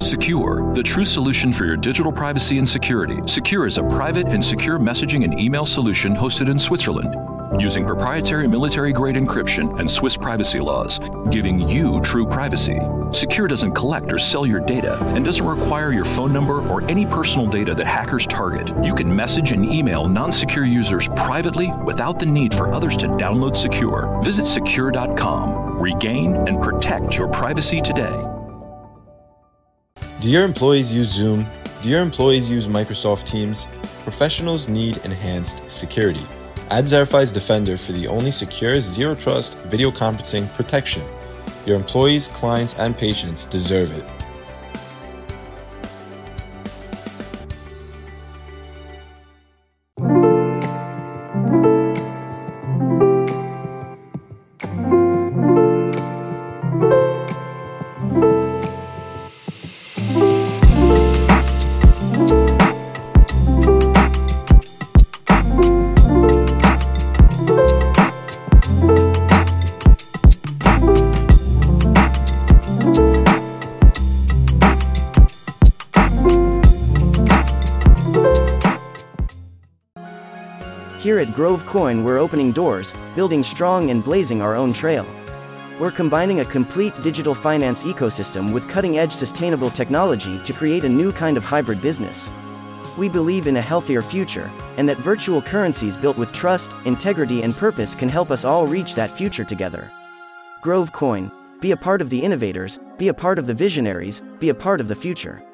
Sekur, 0.00 0.74
the 0.74 0.82
true 0.82 1.04
solution 1.04 1.52
for 1.52 1.66
your 1.66 1.76
digital 1.76 2.10
privacy 2.10 2.56
and 2.56 2.66
security. 2.66 3.16
Sekur 3.16 3.66
is 3.66 3.76
a 3.76 3.82
private 3.82 4.28
and 4.28 4.42
secure 4.42 4.78
messaging 4.78 5.24
and 5.24 5.38
email 5.38 5.66
solution 5.66 6.16
hosted 6.16 6.50
in 6.50 6.58
Switzerland 6.58 7.37
using 7.58 7.86
proprietary 7.86 8.46
military 8.46 8.92
grade 8.92 9.16
encryption 9.16 9.78
and 9.78 9.90
Swiss 9.90 10.16
privacy 10.16 10.60
laws, 10.60 10.98
giving 11.30 11.60
you 11.68 12.00
true 12.02 12.26
privacy. 12.26 12.78
Sekur 13.10 13.48
doesn't 13.48 13.72
collect 13.72 14.12
or 14.12 14.18
sell 14.18 14.46
your 14.46 14.60
data 14.60 15.02
and 15.14 15.24
doesn't 15.24 15.46
require 15.46 15.92
your 15.92 16.04
phone 16.04 16.32
number 16.32 16.66
or 16.68 16.82
any 16.90 17.06
personal 17.06 17.46
data 17.46 17.74
that 17.74 17.86
hackers 17.86 18.26
target. 18.26 18.72
You 18.84 18.94
can 18.94 19.14
message 19.14 19.52
and 19.52 19.64
email 19.64 20.08
non 20.08 20.30
Sekur 20.30 20.70
users 20.70 21.08
privately 21.08 21.72
without 21.84 22.18
the 22.18 22.26
need 22.26 22.52
for 22.52 22.72
others 22.72 22.96
to 22.98 23.06
download 23.06 23.54
Sekur. 23.54 24.22
Visit 24.24 24.46
sekur.com. 24.46 25.78
Regain 25.78 26.34
and 26.48 26.62
protect 26.62 27.16
your 27.16 27.28
privacy 27.28 27.80
today. 27.80 28.24
Do 30.20 30.30
your 30.30 30.44
employees 30.44 30.92
use 30.92 31.10
Zoom? 31.10 31.46
Do 31.80 31.88
your 31.88 32.02
employees 32.02 32.50
use 32.50 32.66
Microsoft 32.66 33.24
Teams? 33.24 33.68
Professionals 34.02 34.68
need 34.68 34.96
enhanced 35.04 35.70
security. 35.70 36.26
Add 36.70 36.84
Zerify's 36.84 37.32
Defender 37.32 37.78
for 37.78 37.92
the 37.92 38.06
only 38.08 38.30
secure 38.30 38.78
zero 38.78 39.14
trust 39.14 39.56
video 39.64 39.90
conferencing 39.90 40.52
protection. 40.52 41.02
Your 41.64 41.76
employees, 41.76 42.28
clients, 42.28 42.78
and 42.78 42.94
patients 42.94 43.46
deserve 43.46 43.96
it. 43.96 44.04
Here 80.98 81.20
at 81.20 81.32
Grove 81.32 81.64
Coin, 81.64 82.02
we're 82.02 82.18
opening 82.18 82.50
doors, 82.50 82.92
building 83.14 83.44
strong 83.44 83.90
and 83.90 84.02
blazing 84.02 84.42
our 84.42 84.56
own 84.56 84.72
trail. 84.72 85.06
We're 85.78 85.92
combining 85.92 86.40
a 86.40 86.44
complete 86.44 86.92
digital 87.02 87.36
finance 87.36 87.84
ecosystem 87.84 88.52
with 88.52 88.68
cutting 88.68 88.98
edge 88.98 89.12
sustainable 89.12 89.70
technology 89.70 90.42
to 90.42 90.52
create 90.52 90.84
a 90.84 90.88
new 90.88 91.12
kind 91.12 91.36
of 91.36 91.44
hybrid 91.44 91.80
business. 91.80 92.28
We 92.96 93.08
believe 93.08 93.46
in 93.46 93.58
a 93.58 93.62
healthier 93.62 94.02
future, 94.02 94.50
and 94.76 94.88
that 94.88 94.98
virtual 94.98 95.40
currencies 95.40 95.96
built 95.96 96.18
with 96.18 96.32
trust, 96.32 96.74
integrity, 96.84 97.42
and 97.42 97.54
purpose 97.54 97.94
can 97.94 98.08
help 98.08 98.32
us 98.32 98.44
all 98.44 98.66
reach 98.66 98.96
that 98.96 99.16
future 99.16 99.44
together. 99.44 99.88
Grove 100.62 100.90
Coin, 100.90 101.30
be 101.60 101.70
a 101.70 101.76
part 101.76 102.02
of 102.02 102.10
the 102.10 102.20
innovators, 102.20 102.80
be 102.96 103.06
a 103.06 103.14
part 103.14 103.38
of 103.38 103.46
the 103.46 103.54
visionaries, 103.54 104.20
be 104.40 104.48
a 104.48 104.54
part 104.54 104.80
of 104.80 104.88
the 104.88 104.96
future. 104.96 105.44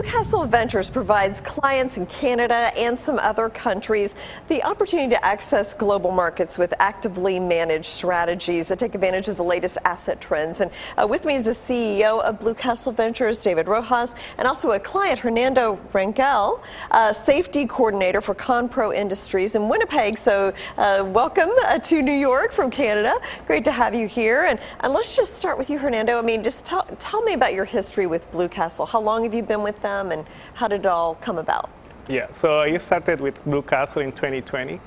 Blue 0.00 0.10
Castle 0.10 0.46
Ventures 0.46 0.88
provides 0.88 1.42
clients 1.42 1.98
in 1.98 2.06
Canada 2.06 2.70
and 2.74 2.98
some 2.98 3.18
other 3.18 3.50
countries 3.50 4.14
the 4.48 4.62
opportunity 4.62 5.10
to 5.14 5.22
access 5.22 5.74
global 5.74 6.10
markets 6.10 6.56
with 6.56 6.72
actively 6.78 7.38
managed 7.38 7.84
strategies 7.84 8.68
that 8.68 8.78
take 8.78 8.94
advantage 8.94 9.28
of 9.28 9.36
the 9.36 9.42
latest 9.42 9.76
asset 9.84 10.18
trends. 10.18 10.62
And 10.62 10.70
uh, 10.96 11.06
with 11.06 11.26
me 11.26 11.34
is 11.34 11.44
the 11.44 11.50
CEO 11.50 12.18
of 12.22 12.40
Blue 12.40 12.54
Castle 12.54 12.92
Ventures, 12.92 13.42
David 13.42 13.68
Rojas, 13.68 14.14
and 14.38 14.48
also 14.48 14.70
a 14.70 14.78
client, 14.78 15.18
Hernando 15.18 15.78
Rangel, 15.92 16.62
uh, 16.92 17.12
safety 17.12 17.66
coordinator 17.66 18.22
for 18.22 18.34
Conpro 18.34 18.94
Industries 18.94 19.54
in 19.54 19.68
Winnipeg. 19.68 20.16
So, 20.16 20.54
uh, 20.78 21.04
welcome 21.08 21.50
uh, 21.66 21.78
to 21.78 22.00
New 22.00 22.12
York 22.12 22.52
from 22.52 22.70
Canada. 22.70 23.16
Great 23.46 23.66
to 23.66 23.72
have 23.72 23.94
you 23.94 24.08
here. 24.08 24.46
And, 24.48 24.58
and 24.80 24.94
let's 24.94 25.14
just 25.14 25.34
start 25.34 25.58
with 25.58 25.68
you, 25.68 25.76
Hernando. 25.76 26.18
I 26.18 26.22
mean, 26.22 26.42
just 26.42 26.64
tell, 26.64 26.84
tell 26.98 27.20
me 27.20 27.34
about 27.34 27.52
your 27.52 27.66
history 27.66 28.06
with 28.06 28.30
Blue 28.30 28.48
Castle. 28.48 28.86
How 28.86 29.02
long 29.02 29.24
have 29.24 29.34
you 29.34 29.42
been 29.42 29.62
with 29.62 29.78
them 29.82 29.90
and 30.08 30.26
how 30.54 30.68
did 30.68 30.80
it 30.80 30.86
all 30.86 31.14
come 31.16 31.38
about? 31.38 31.70
Yeah, 32.08 32.30
so 32.30 32.60
I 32.60 32.76
started 32.78 33.20
with 33.20 33.44
Blue 33.44 33.62
Castle 33.62 34.02
in 34.02 34.12
2020. 34.12 34.80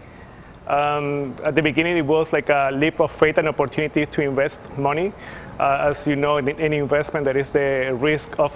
Um, 0.68 1.36
at 1.44 1.56
the 1.56 1.62
beginning, 1.62 1.98
it 1.98 2.06
was 2.06 2.34
like 2.34 2.50
a 2.50 2.70
leap 2.74 3.00
of 3.00 3.12
faith 3.12 3.38
and 3.38 3.48
opportunity 3.48 4.06
to 4.06 4.22
invest 4.22 4.70
money. 4.78 5.14
Uh, 5.60 5.88
as 5.90 6.08
you 6.08 6.16
know, 6.16 6.38
in 6.38 6.50
any 6.60 6.78
investment, 6.78 7.26
there 7.26 7.38
is 7.38 7.52
the 7.52 7.96
risk 8.00 8.40
of 8.40 8.54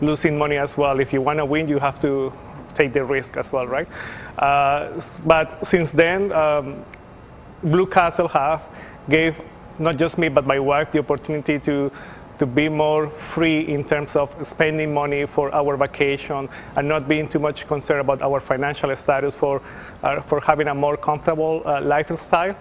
losing 0.00 0.36
money 0.36 0.56
as 0.56 0.76
well. 0.76 1.00
If 1.00 1.12
you 1.12 1.20
want 1.20 1.38
to 1.38 1.44
win, 1.44 1.68
you 1.68 1.78
have 1.78 2.00
to 2.00 2.32
take 2.74 2.92
the 2.92 3.04
risk 3.04 3.36
as 3.36 3.52
well, 3.52 3.66
right? 3.66 3.88
Uh, 4.38 5.00
but 5.24 5.66
since 5.66 5.92
then, 5.92 6.32
um, 6.32 6.84
Blue 7.62 7.86
Castle 7.86 8.28
have 8.28 8.62
gave 9.08 9.40
not 9.78 9.96
just 9.96 10.18
me 10.18 10.28
but 10.28 10.46
my 10.46 10.58
wife 10.58 10.90
the 10.90 10.98
opportunity 10.98 11.58
to 11.58 11.90
to 12.40 12.46
be 12.46 12.70
more 12.70 13.06
free 13.06 13.60
in 13.68 13.84
terms 13.84 14.16
of 14.16 14.34
spending 14.40 14.94
money 14.94 15.26
for 15.26 15.54
our 15.54 15.76
vacation 15.76 16.48
and 16.74 16.88
not 16.88 17.06
being 17.06 17.28
too 17.28 17.38
much 17.38 17.66
concerned 17.66 18.00
about 18.00 18.22
our 18.22 18.40
financial 18.40 18.96
status 18.96 19.34
for, 19.34 19.60
uh, 20.02 20.22
for 20.22 20.40
having 20.40 20.68
a 20.68 20.74
more 20.74 20.96
comfortable 20.96 21.62
uh, 21.66 21.82
lifestyle. 21.82 22.56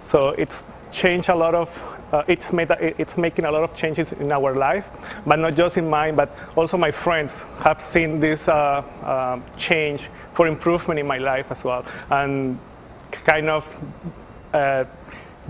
So 0.00 0.30
it's 0.30 0.66
changed 0.90 1.28
a 1.28 1.36
lot 1.36 1.54
of, 1.54 1.68
uh, 2.12 2.24
it's, 2.26 2.52
made 2.52 2.72
it's 2.98 3.16
making 3.16 3.44
a 3.44 3.52
lot 3.52 3.62
of 3.62 3.72
changes 3.72 4.10
in 4.10 4.32
our 4.32 4.56
life, 4.56 4.90
but 5.24 5.38
not 5.38 5.54
just 5.54 5.76
in 5.76 5.88
mine, 5.88 6.16
but 6.16 6.36
also 6.56 6.76
my 6.76 6.90
friends 6.90 7.44
have 7.60 7.80
seen 7.80 8.18
this 8.18 8.48
uh, 8.48 8.82
uh, 9.04 9.38
change 9.56 10.08
for 10.32 10.48
improvement 10.48 10.98
in 10.98 11.06
my 11.06 11.18
life 11.18 11.52
as 11.52 11.62
well. 11.62 11.84
And 12.10 12.58
kind 13.12 13.48
of 13.48 13.64
uh, 14.52 14.86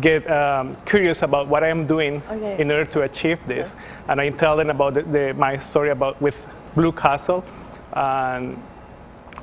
get 0.01 0.31
um, 0.31 0.77
curious 0.87 1.23
about 1.23 1.49
what 1.49 1.65
I'm 1.65 1.87
doing 1.87 2.23
okay. 2.31 2.61
in 2.61 2.71
order 2.71 2.87
to 2.87 3.03
achieve 3.03 3.45
this. 3.47 3.75
And 4.09 4.21
I 4.21 4.31
tell 4.31 4.57
them 4.57 4.71
about 4.71 4.95
the, 4.95 5.03
the, 5.03 5.35
my 5.35 5.57
story 5.57 5.91
about 5.91 6.21
with 6.21 6.47
Blue 6.75 6.93
Castle. 6.93 7.45
And 7.93 8.63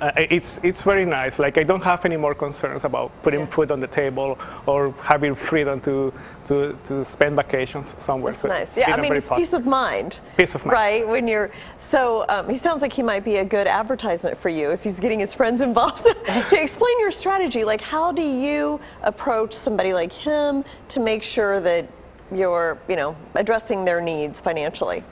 uh, 0.01 0.11
it's 0.15 0.59
it's 0.63 0.81
very 0.83 1.05
nice. 1.05 1.39
Like 1.39 1.57
I 1.57 1.63
don't 1.63 1.83
have 1.83 2.05
any 2.05 2.17
more 2.17 2.35
concerns 2.35 2.83
about 2.83 3.11
putting 3.23 3.41
Yeah. 3.41 3.45
food 3.55 3.71
on 3.71 3.79
the 3.79 3.87
table 3.87 4.37
or 4.65 4.93
having 5.01 5.35
freedom 5.35 5.79
to 5.81 6.13
to, 6.45 6.77
to 6.85 7.03
spend 7.03 7.35
vacations 7.35 7.95
somewhere. 7.97 8.31
That's 8.31 8.41
So 8.41 8.47
nice. 8.47 8.77
Yeah, 8.77 8.93
I 8.93 9.01
mean, 9.01 9.13
it's 9.13 9.27
positive- 9.27 9.41
peace 9.41 9.53
of 9.53 9.65
mind. 9.65 10.19
Peace 10.37 10.55
of 10.55 10.65
mind. 10.65 10.73
Right? 10.73 11.07
When 11.07 11.27
you're, 11.27 11.51
so 11.77 12.25
um, 12.29 12.47
he 12.47 12.55
sounds 12.55 12.81
like 12.81 12.93
he 12.93 13.03
might 13.03 13.25
be 13.25 13.37
a 13.37 13.45
good 13.45 13.67
advertisement 13.67 14.37
for 14.37 14.47
you 14.47 14.71
if 14.71 14.81
he's 14.81 14.97
getting 14.99 15.19
his 15.19 15.33
friends 15.33 15.59
involved. 15.59 16.05
to 16.49 16.61
explain 16.61 16.97
your 17.01 17.11
strategy, 17.11 17.65
like 17.65 17.81
how 17.81 18.13
do 18.13 18.21
you 18.23 18.79
approach 19.03 19.53
somebody 19.53 19.93
like 19.93 20.13
him 20.13 20.63
to 20.87 20.99
make 21.01 21.21
sure 21.21 21.59
that 21.59 21.85
you're, 22.33 22.77
you 22.87 22.95
know, 22.95 23.13
addressing 23.35 23.83
their 23.83 23.99
needs 23.99 24.39
financially? 24.39 25.03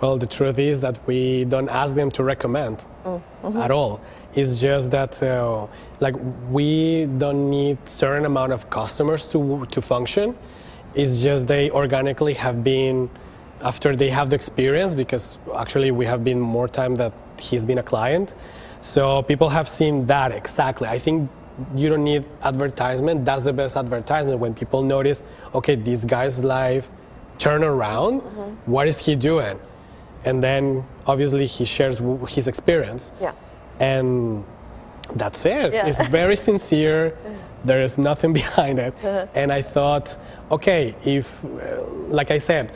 Well, 0.00 0.16
the 0.16 0.26
truth 0.26 0.58
is 0.58 0.80
that 0.80 0.98
we 1.06 1.44
don't 1.44 1.68
ask 1.68 1.94
them 1.94 2.10
to 2.12 2.24
recommend 2.24 2.86
at 3.64 3.70
all. 3.70 4.00
It's 4.34 4.60
just 4.60 4.90
that, 4.92 5.22
uh, 5.22 5.66
like, 6.00 6.14
we 6.50 7.06
don't 7.18 7.50
need 7.50 7.76
certain 7.86 8.24
amount 8.24 8.52
of 8.52 8.70
customers 8.70 9.26
to 9.28 9.66
to 9.70 9.80
function. 9.82 10.36
It's 10.94 11.22
just 11.22 11.46
they 11.46 11.70
organically 11.70 12.34
have 12.34 12.64
been 12.64 13.10
after 13.62 13.94
they 13.94 14.08
have 14.10 14.30
the 14.30 14.36
experience 14.36 14.94
because 14.94 15.38
actually 15.54 15.90
we 15.90 16.06
have 16.06 16.22
been 16.24 16.40
more 16.40 16.68
time 16.68 16.94
that 16.96 17.12
he's 17.38 17.64
been 17.64 17.78
a 17.78 17.82
client. 17.82 18.34
So 18.80 19.22
people 19.22 19.50
have 19.50 19.68
seen 19.68 20.06
that 20.06 20.32
exactly. 20.32 20.88
I 20.88 20.98
think 20.98 21.28
you 21.76 21.88
don't 21.90 22.04
need 22.04 22.24
advertisement. 22.42 23.24
That's 23.26 23.42
the 23.42 23.52
best 23.52 23.76
advertisement 23.76 24.40
when 24.40 24.54
people 24.54 24.82
notice, 24.82 25.22
okay, 25.54 25.74
this 25.76 26.04
guy's 26.04 26.42
life 26.42 26.90
turn 27.38 27.62
around. 27.62 28.20
What 28.66 28.88
is 28.88 28.98
he 29.06 29.14
doing? 29.14 29.58
And 30.24 30.42
then 30.42 30.84
obviously 31.06 31.46
he 31.46 31.64
shares 31.64 31.98
w- 31.98 32.26
his 32.26 32.46
experience. 32.48 33.12
Yeah. 33.20 33.32
And 33.78 34.44
that's 35.14 35.44
it. 35.46 35.72
Yeah. 35.72 35.86
It's 35.86 36.06
very 36.08 36.36
sincere. 36.48 37.16
There 37.64 37.80
is 37.82 37.98
nothing 37.98 38.32
behind 38.42 38.78
it. 38.78 38.94
Uh-huh. 38.98 39.26
And 39.34 39.52
I 39.52 39.62
thought, 39.62 40.16
okay, 40.50 40.94
if, 41.04 41.44
uh, 41.44 41.82
like 42.08 42.30
I 42.30 42.38
said, 42.38 42.72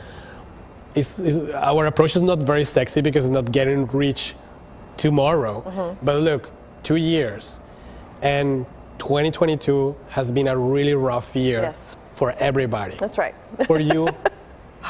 it's, 0.95 1.19
it's, 1.19 1.49
our 1.53 1.85
approach 1.87 2.15
is 2.15 2.21
not 2.21 2.39
very 2.39 2.63
sexy 2.63 3.01
because 3.01 3.25
it's 3.25 3.33
not 3.33 3.51
getting 3.51 3.85
rich 3.87 4.33
tomorrow. 4.97 5.61
Mm-hmm. 5.61 6.05
But 6.05 6.21
look, 6.21 6.51
two 6.83 6.95
years. 6.95 7.59
And 8.21 8.65
2022 8.99 9.95
has 10.09 10.31
been 10.31 10.47
a 10.47 10.57
really 10.57 10.93
rough 10.95 11.35
year 11.35 11.61
Yes. 11.63 11.97
for 12.11 12.31
everybody. 12.39 12.95
That's 12.97 13.17
right. 13.17 13.35
For 13.67 13.79
you, 13.79 14.07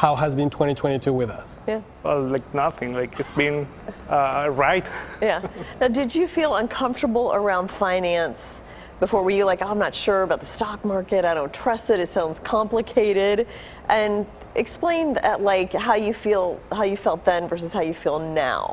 how 0.05 0.15
has 0.15 0.35
been 0.35 0.51
2022 0.51 1.11
with 1.11 1.31
us? 1.31 1.49
yeah. 1.67 1.81
Well, 2.03 2.21
like 2.35 2.47
nothing. 2.53 2.93
Like 2.93 3.19
it's 3.19 3.31
been 3.43 3.67
uh, 4.07 4.49
right. 4.65 4.85
Yeah. 5.29 5.39
Now, 5.81 5.87
did 5.87 6.13
you 6.13 6.27
feel 6.27 6.51
uncomfortable 6.63 7.27
around 7.33 7.67
finance 7.71 8.61
before? 8.99 9.23
Were 9.23 9.35
you 9.39 9.45
like, 9.51 9.61
I'm 9.63 9.79
not 9.79 9.95
sure 9.95 10.21
about 10.27 10.39
the 10.45 10.51
stock 10.57 10.79
market. 10.85 11.25
I 11.25 11.33
don't 11.39 11.51
trust 11.63 11.89
it. 11.89 11.99
It 11.99 12.09
sounds 12.19 12.39
complicated. 12.39 13.47
And 13.89 14.27
explain 14.63 15.13
that, 15.13 15.41
like 15.41 15.73
how 15.73 15.95
you 16.07 16.13
feel, 16.13 16.59
how 16.77 16.83
you 16.91 16.97
felt 16.97 17.21
then 17.25 17.47
versus 17.47 17.73
how 17.73 17.81
you 17.89 17.95
feel 18.03 18.19
now. 18.19 18.63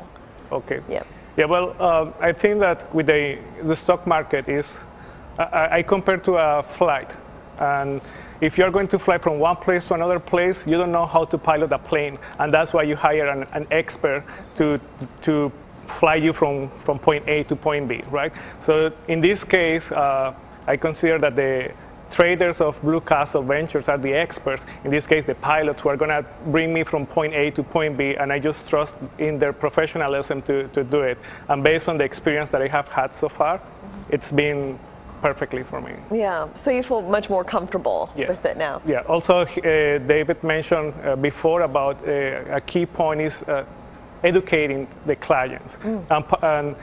Okay. 0.51 0.79
Yeah. 0.87 1.03
Yeah. 1.37 1.45
Well, 1.53 1.67
um, 1.81 2.13
I 2.29 2.31
think 2.41 2.59
that 2.59 2.93
with 2.93 3.07
the 3.07 3.39
the 3.69 3.75
stock 3.75 4.01
market 4.05 4.47
is, 4.47 4.67
I- 5.39 5.43
I, 5.61 5.77
I 5.77 5.83
compare 5.93 6.19
to 6.27 6.31
a 6.37 6.61
flight, 6.77 7.09
and 7.57 8.01
if 8.43 8.57
you're 8.57 8.71
going 8.71 8.89
to 8.89 8.99
fly 8.99 9.17
from 9.17 9.39
one 9.39 9.55
place 9.55 9.85
to 9.85 9.93
another 9.93 10.19
place, 10.19 10.67
you 10.67 10.77
don't 10.77 10.91
know 10.91 11.05
how 11.05 11.23
to 11.23 11.37
pilot 11.37 11.71
a 11.71 11.79
plane, 11.79 12.19
and 12.39 12.53
that's 12.53 12.73
why 12.73 12.83
you 12.83 12.95
hire 12.95 13.27
an, 13.27 13.43
an 13.53 13.65
expert 13.71 14.23
to 14.55 14.79
to 15.21 15.51
fly 15.87 16.15
you 16.15 16.33
from 16.33 16.69
from 16.69 16.99
point 16.99 17.27
A 17.27 17.43
to 17.43 17.55
point 17.55 17.87
B, 17.87 18.01
right? 18.11 18.33
So 18.59 18.91
in 19.07 19.21
this 19.21 19.43
case, 19.45 19.91
uh, 19.91 20.33
I 20.67 20.75
consider 20.77 21.19
that 21.19 21.35
the 21.35 21.71
traders 22.11 22.61
of 22.61 22.79
Blue 22.81 23.01
Castle 23.01 23.41
Ventures 23.41 23.87
are 23.87 23.97
the 23.97 24.13
experts. 24.13 24.65
In 24.83 24.91
this 24.91 25.07
case, 25.07 25.25
the 25.25 25.35
pilots 25.35 25.81
who 25.81 25.89
are 25.89 25.97
going 25.97 26.11
to 26.11 26.25
bring 26.47 26.73
me 26.73 26.83
from 26.83 27.05
point 27.05 27.33
A 27.33 27.49
to 27.51 27.63
point 27.63 27.97
B, 27.97 28.15
and 28.15 28.31
I 28.31 28.39
just 28.39 28.69
trust 28.69 28.95
in 29.17 29.39
their 29.39 29.53
professionalism 29.53 30.41
to, 30.43 30.67
to 30.67 30.83
do 30.83 31.01
it. 31.01 31.17
And 31.47 31.63
based 31.63 31.89
on 31.89 31.97
the 31.97 32.03
experience 32.03 32.51
that 32.51 32.61
I 32.61 32.67
have 32.67 32.87
had 32.89 33.13
so 33.13 33.29
far, 33.29 33.61
it's 34.09 34.31
been 34.31 34.77
perfectly 35.27 35.63
for 35.63 35.79
me. 35.81 35.93
Yeah. 36.11 36.47
So 36.53 36.69
you 36.71 36.83
feel 36.83 37.01
much 37.01 37.29
more 37.29 37.45
comfortable 37.45 38.09
Yes. 38.15 38.29
with 38.29 38.45
it 38.45 38.57
now. 38.57 38.81
Yeah. 38.85 39.07
Also, 39.13 39.35
uh, 39.41 39.45
David 40.13 40.43
mentioned 40.43 40.93
uh, 40.93 41.15
before 41.15 41.61
about 41.63 41.95
uh, 42.07 42.57
a 42.59 42.61
key 42.61 42.85
point 42.85 43.21
is 43.21 43.43
uh, 43.43 43.63
educating 44.23 44.87
the 45.05 45.15
clients 45.15 45.79
and, 46.09 46.25
and 46.41 46.75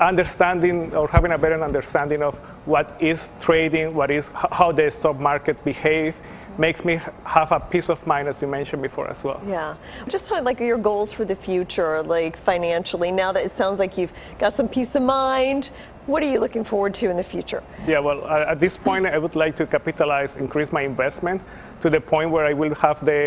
understanding 0.00 0.94
or 0.94 1.06
having 1.08 1.32
a 1.32 1.38
better 1.38 1.62
understanding 1.62 2.22
of 2.22 2.34
what 2.66 2.86
is 3.00 3.30
trading, 3.40 3.94
what 3.94 4.10
is 4.10 4.30
how 4.58 4.72
the 4.72 4.90
stock 4.90 5.20
market 5.20 5.56
behave, 5.64 6.14
makes 6.58 6.84
me 6.84 6.98
have 7.24 7.52
a 7.52 7.60
peace 7.60 7.90
of 7.90 8.06
mind, 8.06 8.28
as 8.28 8.42
you 8.42 8.48
mentioned 8.48 8.82
before 8.82 9.06
as 9.10 9.22
well. 9.24 9.40
Yeah. 9.46 9.74
Just 10.08 10.26
talk 10.28 10.44
like 10.44 10.58
your 10.60 10.78
goals 10.78 11.12
for 11.12 11.24
the 11.24 11.36
future, 11.36 12.02
like 12.02 12.36
financially. 12.36 13.12
Now 13.12 13.32
that 13.32 13.44
it 13.44 13.50
sounds 13.50 13.78
like 13.78 13.98
you've 13.98 14.12
got 14.38 14.52
some 14.52 14.68
peace 14.68 14.94
of 14.96 15.02
mind, 15.02 15.70
what 16.06 16.22
are 16.22 16.30
you 16.30 16.40
looking 16.40 16.64
forward 16.64 16.94
to 16.94 17.10
in 17.10 17.16
the 17.16 17.22
future? 17.24 17.62
Yeah, 17.86 17.98
well, 17.98 18.24
uh, 18.24 18.52
at 18.52 18.60
this 18.60 18.76
point, 18.78 19.06
I 19.06 19.18
would 19.18 19.36
like 19.36 19.56
to 19.56 19.66
capitalize, 19.66 20.36
increase 20.36 20.72
my 20.72 20.82
investment 20.82 21.42
to 21.80 21.90
the 21.90 22.00
point 22.00 22.30
where 22.30 22.46
I 22.46 22.52
will 22.52 22.74
have 22.76 23.04
the, 23.04 23.22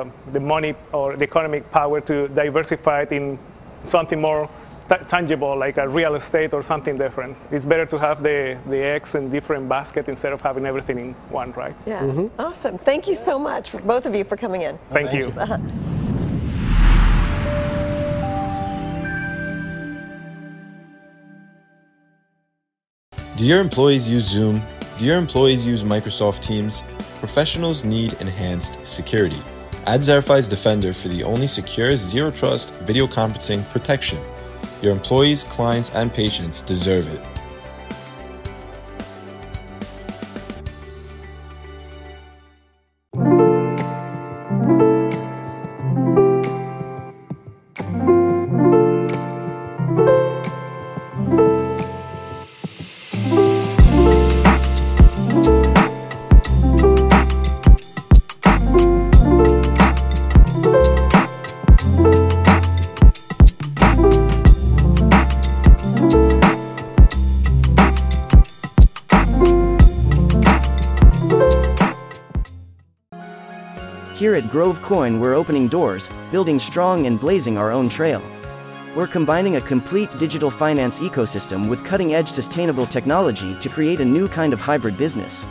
um 0.00 0.12
the 0.32 0.40
money 0.40 0.74
or 0.92 1.16
the 1.16 1.24
economic 1.24 1.70
power 1.70 2.00
to 2.00 2.28
diversify 2.28 3.02
it 3.02 3.12
in 3.12 3.38
something 3.82 4.20
more 4.20 4.48
ta- 4.88 5.04
tangible, 5.06 5.56
like 5.56 5.76
a 5.76 5.88
real 5.88 6.14
estate 6.14 6.52
or 6.54 6.62
something 6.62 6.96
different. 6.98 7.46
It's 7.50 7.64
better 7.64 7.86
to 7.86 7.98
have 7.98 8.22
the, 8.22 8.58
the 8.68 8.78
eggs 8.78 9.14
in 9.14 9.30
different 9.30 9.68
basket 9.68 10.08
instead 10.08 10.32
of 10.32 10.40
having 10.40 10.66
everything 10.66 10.98
in 10.98 11.14
one, 11.30 11.52
right? 11.52 11.76
Yeah. 11.86 12.28
Awesome. 12.38 12.78
Thank 12.78 13.06
you 13.08 13.14
so 13.14 13.38
much, 13.38 13.72
both 13.84 14.06
of 14.06 14.14
you, 14.14 14.24
for 14.24 14.36
coming 14.36 14.62
in. 14.62 14.78
Thank, 14.90 15.12
you. 15.12 15.30
Do 23.36 23.44
your 23.44 23.60
employees 23.60 24.08
use 24.08 24.30
Zoom? 24.30 24.62
Do 24.96 25.04
your 25.04 25.18
employees 25.18 25.66
use 25.66 25.82
Microsoft 25.82 26.40
Teams? 26.40 26.84
Professionals 27.18 27.84
need 27.84 28.12
enhanced 28.20 28.86
security. 28.86 29.42
Add 29.88 30.02
Zerify's 30.02 30.46
Defender 30.46 30.92
for 30.92 31.08
the 31.08 31.24
only 31.24 31.48
secure 31.48 31.96
zero 31.96 32.30
trust 32.30 32.72
video 32.82 33.08
conferencing 33.08 33.68
protection. 33.70 34.20
Your 34.82 34.92
employees, 34.92 35.42
clients, 35.42 35.90
and 35.96 36.14
patients 36.14 36.62
deserve 36.62 37.12
it. 37.12 37.20
Here 74.24 74.36
at 74.36 74.48
Grove 74.48 74.80
Coin, 74.80 75.20
we're 75.20 75.34
opening 75.34 75.68
doors, 75.68 76.08
building 76.30 76.58
strong 76.58 77.06
and 77.06 77.20
blazing 77.20 77.58
our 77.58 77.70
own 77.70 77.90
trail. 77.90 78.22
We're 78.96 79.06
combining 79.06 79.56
a 79.56 79.60
complete 79.60 80.10
digital 80.12 80.50
finance 80.50 80.98
ecosystem 80.98 81.68
with 81.68 81.84
cutting 81.84 82.14
edge 82.14 82.30
sustainable 82.30 82.86
technology 82.86 83.54
to 83.58 83.68
create 83.68 84.00
a 84.00 84.04
new 84.06 84.26
kind 84.26 84.54
of 84.54 84.60
hybrid 84.60 84.96
business. 84.96 85.44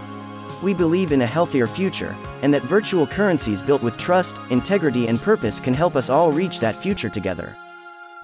We 0.63 0.73
believe 0.73 1.11
in 1.11 1.21
a 1.21 1.27
healthier 1.27 1.67
future, 1.67 2.15
and 2.41 2.51
that 2.51 2.63
virtual 2.63 3.05
currencies 3.05 3.61
built 3.61 3.83
with 3.83 3.95
trust, 3.95 4.39
integrity, 4.49 5.07
and 5.07 5.21
purpose 5.21 5.59
can 5.59 5.75
help 5.75 5.95
us 5.95 6.09
all 6.09 6.31
reach 6.31 6.59
that 6.59 6.75
future 6.75 7.09
together. 7.09 7.55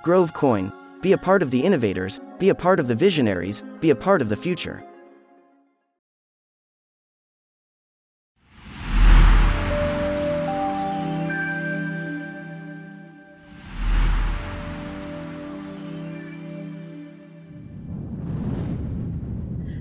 Grove 0.02 0.34
Coin, 0.34 0.72
be 1.04 1.12
a 1.12 1.18
part 1.20 1.44
of 1.44 1.52
the 1.52 1.64
innovators, 1.64 2.20
be 2.40 2.50
a 2.50 2.56
part 2.56 2.80
of 2.80 2.88
the 2.88 2.96
visionaries, 2.96 3.62
be 3.82 3.92
a 3.92 3.96
part 3.96 4.20
of 4.20 4.30
the 4.30 4.36
future. 4.36 4.84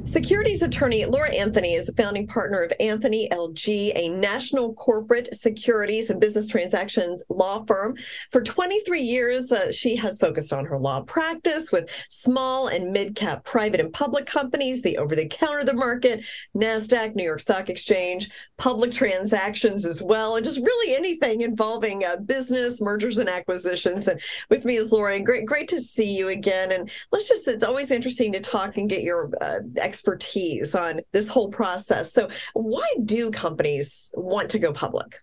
Securities 0.09 0.63
attorney 0.63 1.05
Laura 1.05 1.31
Anthony 1.35 1.75
is 1.75 1.91
a 1.91 1.93
founding 1.93 2.27
partner 2.27 2.63
of 2.63 2.73
Anthony 2.81 3.29
LG, 3.31 3.93
a 3.95 4.09
national 4.09 4.73
corporate 4.73 5.35
securities 5.37 6.09
and 6.09 6.19
business 6.19 6.47
transactions 6.47 7.23
law 7.29 7.63
firm. 7.67 7.95
For 8.33 8.43
23 8.43 9.03
years, 9.03 9.53
uh, 9.53 9.71
she 9.71 9.97
has 9.97 10.17
focused 10.17 10.51
on 10.51 10.65
her 10.65 10.79
law 10.79 11.03
practice 11.03 11.71
with 11.71 11.91
small 12.09 12.69
and 12.69 12.91
mid 12.91 13.17
cap 13.17 13.45
private 13.45 13.81
and 13.81 13.93
public 13.93 14.25
companies, 14.25 14.81
the 14.81 14.97
over 14.97 15.15
the 15.15 15.29
counter 15.29 15.63
the 15.63 15.75
market, 15.75 16.25
NASDAQ, 16.57 17.15
New 17.15 17.25
York 17.25 17.41
Stock 17.41 17.69
Exchange, 17.69 18.31
public 18.57 18.91
transactions 18.91 19.85
as 19.85 20.03
well, 20.03 20.37
and 20.37 20.45
just 20.45 20.59
really 20.59 20.97
anything 20.97 21.43
involving 21.43 22.03
uh, 22.05 22.17
business, 22.25 22.81
mergers, 22.81 23.19
and 23.19 23.29
acquisitions. 23.29 24.09
And 24.09 24.19
with 24.49 24.65
me 24.65 24.77
is 24.77 24.91
Laura. 24.91 25.21
Great, 25.21 25.45
great 25.45 25.69
to 25.69 25.81
see 25.83 26.17
you 26.17 26.29
again. 26.29 26.73
And 26.73 26.91
let's 27.13 27.29
just, 27.29 27.47
it's 27.47 27.63
always 27.63 27.91
interesting 27.91 28.33
to 28.33 28.41
talk 28.41 28.79
and 28.79 28.89
get 28.89 29.03
your 29.03 29.31
uh, 29.43 29.61
expertise 29.99 30.77
on 30.77 31.01
this 31.13 31.29
whole 31.29 31.49
process. 31.49 32.13
So, 32.13 32.29
why 32.55 32.87
do 33.05 33.31
companies 33.31 34.13
want 34.15 34.51
to 34.51 34.59
go 34.59 34.73
public? 34.73 35.19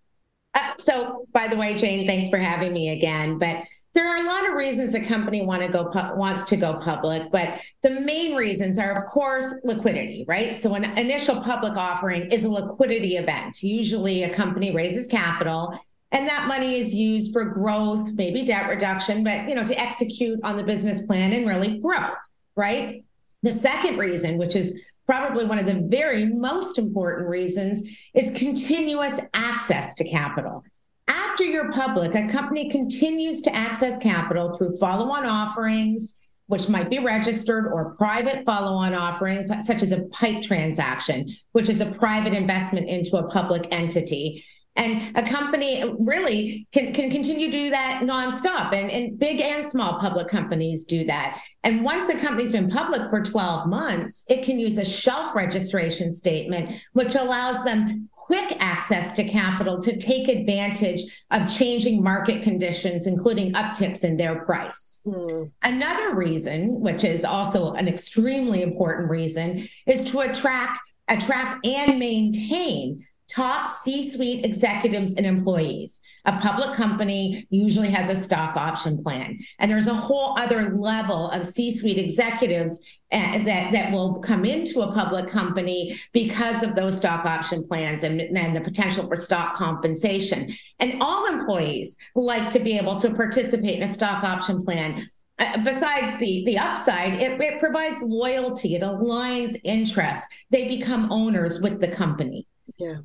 Uh, 0.54 0.74
so, 0.78 1.26
by 1.34 1.48
the 1.48 1.56
way, 1.56 1.76
Jane, 1.76 2.06
thanks 2.06 2.30
for 2.30 2.38
having 2.38 2.74
me 2.74 2.90
again. 2.90 3.40
But 3.40 3.64
there 3.94 4.06
are 4.06 4.22
a 4.22 4.28
lot 4.28 4.50
of 4.50 4.56
reasons 4.56 4.94
a 4.94 5.00
company 5.00 5.46
want 5.46 5.62
to 5.62 5.70
go 5.70 5.86
pu- 5.86 6.16
wants 6.16 6.44
to 6.46 6.58
go 6.58 6.74
public, 6.74 7.32
but 7.32 7.62
the 7.82 8.02
main 8.02 8.36
reasons 8.36 8.78
are, 8.78 9.02
of 9.02 9.10
course, 9.10 9.62
liquidity, 9.64 10.26
right? 10.28 10.54
So, 10.56 10.76
an 10.76 10.84
initial 10.98 11.40
public 11.42 11.78
offering 11.78 12.30
is 12.32 12.44
a 12.44 12.52
liquidity 12.52 13.16
event. 13.16 13.64
Usually, 13.64 14.24
a 14.24 14.34
company 14.34 14.76
raises 14.76 15.08
capital 15.08 15.80
and 16.12 16.28
that 16.28 16.48
money 16.48 16.78
is 16.78 16.94
used 16.94 17.34
for 17.34 17.46
growth 17.46 18.14
maybe 18.14 18.44
debt 18.44 18.70
reduction 18.70 19.24
but 19.24 19.50
you 19.50 19.56
know 19.56 19.64
to 19.64 19.78
execute 19.78 20.40
on 20.44 20.56
the 20.56 20.64
business 20.64 21.04
plan 21.08 21.34
and 21.34 21.48
really 21.48 21.80
growth 21.80 22.14
right 22.56 23.05
the 23.46 23.52
second 23.52 23.98
reason, 23.98 24.38
which 24.38 24.56
is 24.56 24.92
probably 25.06 25.46
one 25.46 25.60
of 25.60 25.66
the 25.66 25.86
very 25.88 26.26
most 26.26 26.80
important 26.80 27.30
reasons, 27.30 27.84
is 28.14 28.32
continuous 28.32 29.22
access 29.34 29.94
to 29.96 30.04
capital. 30.04 30.64
After 31.08 31.44
you're 31.44 31.72
public, 31.72 32.16
a 32.16 32.28
company 32.28 32.70
continues 32.70 33.42
to 33.44 33.56
access 33.56 34.00
capital 34.00 34.58
through 34.58 34.78
follow 34.78 35.12
on 35.12 35.26
offerings, 35.26 36.16
which 36.48 36.70
might 36.70 36.90
be 36.90 37.00
registered, 37.00 37.72
or 37.72 37.96
private 37.96 38.46
follow 38.46 38.74
on 38.74 38.96
offerings, 38.96 39.52
such 39.66 39.84
as 39.84 39.92
a 39.92 40.06
PIPE 40.06 40.44
transaction, 40.44 41.30
which 41.52 41.70
is 41.70 41.82
a 41.82 41.92
private 41.92 42.34
investment 42.34 42.88
into 42.88 43.18
a 43.18 43.30
public 43.30 43.68
entity. 43.72 44.44
And 44.76 45.16
a 45.16 45.24
company 45.24 45.84
really 46.00 46.68
can, 46.72 46.94
can 46.94 47.10
continue 47.10 47.48
to 47.48 47.52
do 47.52 47.70
that 47.70 48.02
nonstop. 48.04 48.74
And, 48.74 48.92
and 48.92 49.18
big 49.18 49.40
and 49.40 49.70
small 49.70 50.00
public 50.00 50.28
companies 50.28 50.86
do 50.86 51.06
that. 51.06 51.42
And 51.64 51.84
once 51.84 52.10
a 52.10 52.18
company's 52.18 52.52
been 52.52 52.70
public 52.70 53.10
for 53.10 53.22
12 53.22 53.68
months, 53.68 54.26
it 54.28 54.44
can 54.44 54.60
use 54.60 54.78
a 54.78 54.86
shelf 54.86 55.34
registration 55.34 56.12
statement, 56.12 56.82
which 56.94 57.16
allows 57.16 57.64
them 57.64 58.10
quick 58.26 58.58
access 58.60 59.14
to 59.14 59.24
capital 59.24 59.82
to 59.84 59.96
take 59.98 60.28
advantage 60.28 61.26
of 61.30 61.48
changing 61.48 62.04
market 62.04 62.42
conditions, 62.42 63.06
including 63.06 63.54
upticks 63.54 64.04
in 64.04 64.18
their 64.18 64.44
price. 64.46 65.02
Mm. 65.06 65.52
Another 65.62 66.16
reason, 66.16 66.82
which 66.82 67.04
is 67.04 67.24
also 67.24 67.74
an 67.74 67.88
extremely 67.88 68.64
important 68.64 69.12
reason, 69.12 69.68
is 69.86 70.04
to 70.12 70.22
attract 70.22 70.80
attract 71.08 71.66
and 71.68 72.00
maintain 72.00 73.06
top 73.28 73.70
C 73.70 74.08
suite 74.08 74.46
executives 74.46 75.16
and 75.16 75.26
employees. 75.26 76.02
A 76.26 76.40
public 76.40 76.74
company 76.74 77.48
usually 77.50 77.90
has 77.90 78.10
a 78.10 78.16
stock 78.16 78.56
option 78.56 79.04
plan. 79.04 79.40
And 79.60 79.70
there's 79.70 79.88
a 79.88 79.94
whole 79.94 80.38
other 80.38 80.76
level 80.76 81.30
of 81.32 81.46
C 81.46 81.72
suite 81.72 81.98
executives 81.98 82.80
uh, 83.12 83.40
that, 83.40 83.72
that 83.72 83.92
will 83.92 84.16
come 84.20 84.46
into 84.46 84.82
a 84.82 84.92
public 84.92 85.28
company 85.28 86.00
because 86.12 86.64
of 86.64 86.76
those 86.76 86.98
stock 86.98 87.26
option 87.26 87.68
plans 87.68 88.04
and 88.04 88.36
then 88.36 88.54
the 88.54 88.62
potential 88.62 89.08
for 89.08 89.16
stock 89.16 89.56
compensation. 89.56 90.52
And 90.80 91.02
all 91.02 91.26
employees 91.26 91.98
like 92.16 92.52
to 92.52 92.60
be 92.60 92.78
able 92.78 92.98
to 92.98 93.14
participate 93.14 93.78
in 93.78 93.84
a 93.84 93.88
stock 93.88 94.24
option 94.24 94.64
plan 94.64 95.08
uh, 95.38 95.58
besides 95.64 96.18
the 96.18 96.44
the 96.46 96.58
upside 96.58 97.22
it, 97.22 97.40
it 97.42 97.60
provides 97.60 98.02
loyalty 98.02 98.76
it 98.76 98.82
aligns 98.82 99.58
interests 99.66 100.26
they 100.50 100.68
become 100.70 101.12
owners 101.12 101.60
with 101.60 101.82
the 101.82 101.88
company 101.90 102.48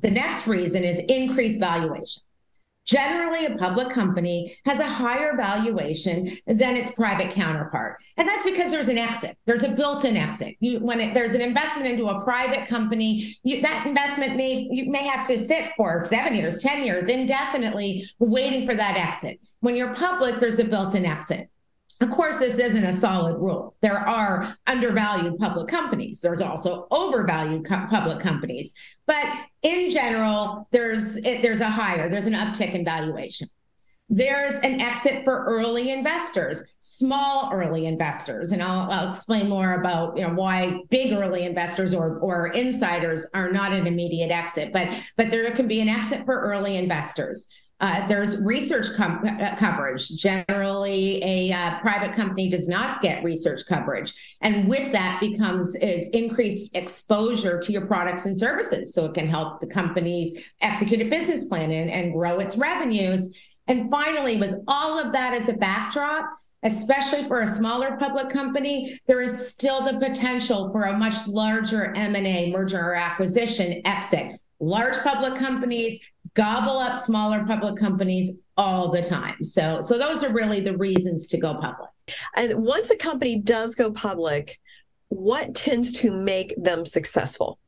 The 0.01 0.11
next 0.11 0.47
reason 0.47 0.83
is 0.83 0.99
increased 0.99 1.59
valuation. 1.59 2.23
Generally, 2.85 3.45
a 3.45 3.57
public 3.57 3.89
company 3.89 4.57
has 4.65 4.79
a 4.79 4.87
higher 4.87 5.37
valuation 5.37 6.35
than 6.47 6.75
its 6.75 6.91
private 6.91 7.31
counterpart. 7.31 7.97
And 8.17 8.27
that's 8.27 8.43
because 8.43 8.71
there's 8.71 8.87
an 8.87 8.97
exit. 8.97 9.37
There's 9.45 9.63
a 9.63 9.69
built-in 9.69 10.17
exit. 10.17 10.55
You, 10.59 10.79
when 10.79 10.99
it, 10.99 11.13
there's 11.13 11.33
an 11.33 11.41
investment 11.41 11.87
into 11.87 12.07
a 12.07 12.23
private 12.23 12.67
company, 12.67 13.37
you, 13.43 13.61
that 13.61 13.85
investment 13.85 14.35
may 14.35 14.67
you 14.71 14.89
may 14.89 15.05
have 15.05 15.25
to 15.27 15.37
sit 15.37 15.71
for 15.77 16.03
seven 16.03 16.33
years, 16.33 16.63
10 16.63 16.83
years, 16.83 17.07
indefinitely 17.07 18.07
waiting 18.17 18.65
for 18.65 18.73
that 18.73 18.97
exit. 18.97 19.39
When 19.59 19.75
you're 19.75 19.93
public, 19.93 20.39
there's 20.39 20.57
a 20.57 20.65
built-in 20.65 21.05
exit. 21.05 21.50
Of 22.01 22.09
course, 22.09 22.39
this 22.39 22.57
isn't 22.57 22.83
a 22.83 22.91
solid 22.91 23.37
rule. 23.37 23.75
There 23.81 23.97
are 23.97 24.55
undervalued 24.65 25.37
public 25.37 25.67
companies. 25.67 26.19
There's 26.19 26.41
also 26.41 26.87
overvalued 26.89 27.65
co- 27.65 27.85
public 27.89 28.19
companies. 28.19 28.73
But 29.05 29.27
in 29.61 29.91
general, 29.91 30.67
there's 30.71 31.17
it, 31.17 31.43
there's 31.43 31.61
a 31.61 31.69
higher, 31.69 32.09
there's 32.09 32.25
an 32.25 32.33
uptick 32.33 32.73
in 32.73 32.83
valuation. 32.83 33.47
There's 34.09 34.55
an 34.55 34.81
exit 34.81 35.23
for 35.23 35.45
early 35.45 35.91
investors, 35.91 36.63
small 36.79 37.49
early 37.53 37.85
investors, 37.85 38.51
and 38.51 38.61
I'll, 38.61 38.91
I'll 38.91 39.09
explain 39.09 39.47
more 39.47 39.75
about 39.75 40.17
you 40.17 40.27
know 40.27 40.33
why 40.33 40.81
big 40.89 41.13
early 41.13 41.43
investors 41.45 41.93
or 41.93 42.17
or 42.17 42.47
insiders 42.47 43.27
are 43.35 43.51
not 43.51 43.73
an 43.73 43.85
immediate 43.85 44.31
exit. 44.31 44.73
But 44.73 44.89
but 45.17 45.29
there 45.29 45.49
can 45.51 45.67
be 45.67 45.81
an 45.81 45.87
exit 45.87 46.25
for 46.25 46.41
early 46.41 46.77
investors. 46.77 47.47
Uh, 47.81 48.07
there's 48.07 48.39
research 48.43 48.85
com- 48.95 49.25
uh, 49.25 49.55
coverage. 49.55 50.07
Generally, 50.09 51.23
a 51.23 51.51
uh, 51.51 51.79
private 51.79 52.13
company 52.13 52.47
does 52.47 52.67
not 52.67 53.01
get 53.01 53.23
research 53.23 53.61
coverage, 53.67 54.13
and 54.41 54.67
with 54.67 54.91
that 54.93 55.19
becomes 55.19 55.73
is 55.75 56.07
increased 56.09 56.75
exposure 56.75 57.59
to 57.59 57.71
your 57.71 57.87
products 57.87 58.27
and 58.27 58.37
services. 58.37 58.93
So 58.93 59.05
it 59.05 59.15
can 59.15 59.27
help 59.27 59.59
the 59.59 59.67
companies 59.67 60.51
execute 60.61 61.01
a 61.01 61.09
business 61.09 61.47
plan 61.47 61.71
and, 61.71 61.89
and 61.89 62.13
grow 62.13 62.39
its 62.39 62.55
revenues. 62.55 63.35
And 63.67 63.89
finally, 63.89 64.37
with 64.37 64.55
all 64.67 64.99
of 64.99 65.11
that 65.13 65.33
as 65.33 65.49
a 65.49 65.53
backdrop, 65.53 66.29
especially 66.63 67.27
for 67.27 67.41
a 67.41 67.47
smaller 67.47 67.97
public 67.97 68.29
company, 68.29 68.99
there 69.07 69.21
is 69.21 69.49
still 69.49 69.81
the 69.81 69.97
potential 69.97 70.71
for 70.71 70.83
a 70.83 70.97
much 70.97 71.27
larger 71.27 71.93
M&A, 71.95 72.51
merger 72.51 72.79
or 72.79 72.95
acquisition 72.95 73.81
exit. 73.85 74.39
Large 74.59 74.97
public 74.97 75.35
companies 75.35 76.11
gobble 76.33 76.77
up 76.77 76.97
smaller 76.97 77.43
public 77.45 77.77
companies 77.77 78.41
all 78.57 78.89
the 78.89 79.01
time. 79.01 79.43
So 79.43 79.81
so 79.81 79.97
those 79.97 80.23
are 80.23 80.31
really 80.31 80.61
the 80.61 80.77
reasons 80.77 81.27
to 81.27 81.37
go 81.37 81.55
public. 81.55 81.89
And 82.35 82.63
once 82.63 82.89
a 82.89 82.95
company 82.95 83.39
does 83.39 83.75
go 83.75 83.91
public, 83.91 84.59
what 85.09 85.55
tends 85.55 85.91
to 85.99 86.11
make 86.11 86.53
them 86.57 86.85
successful? 86.85 87.59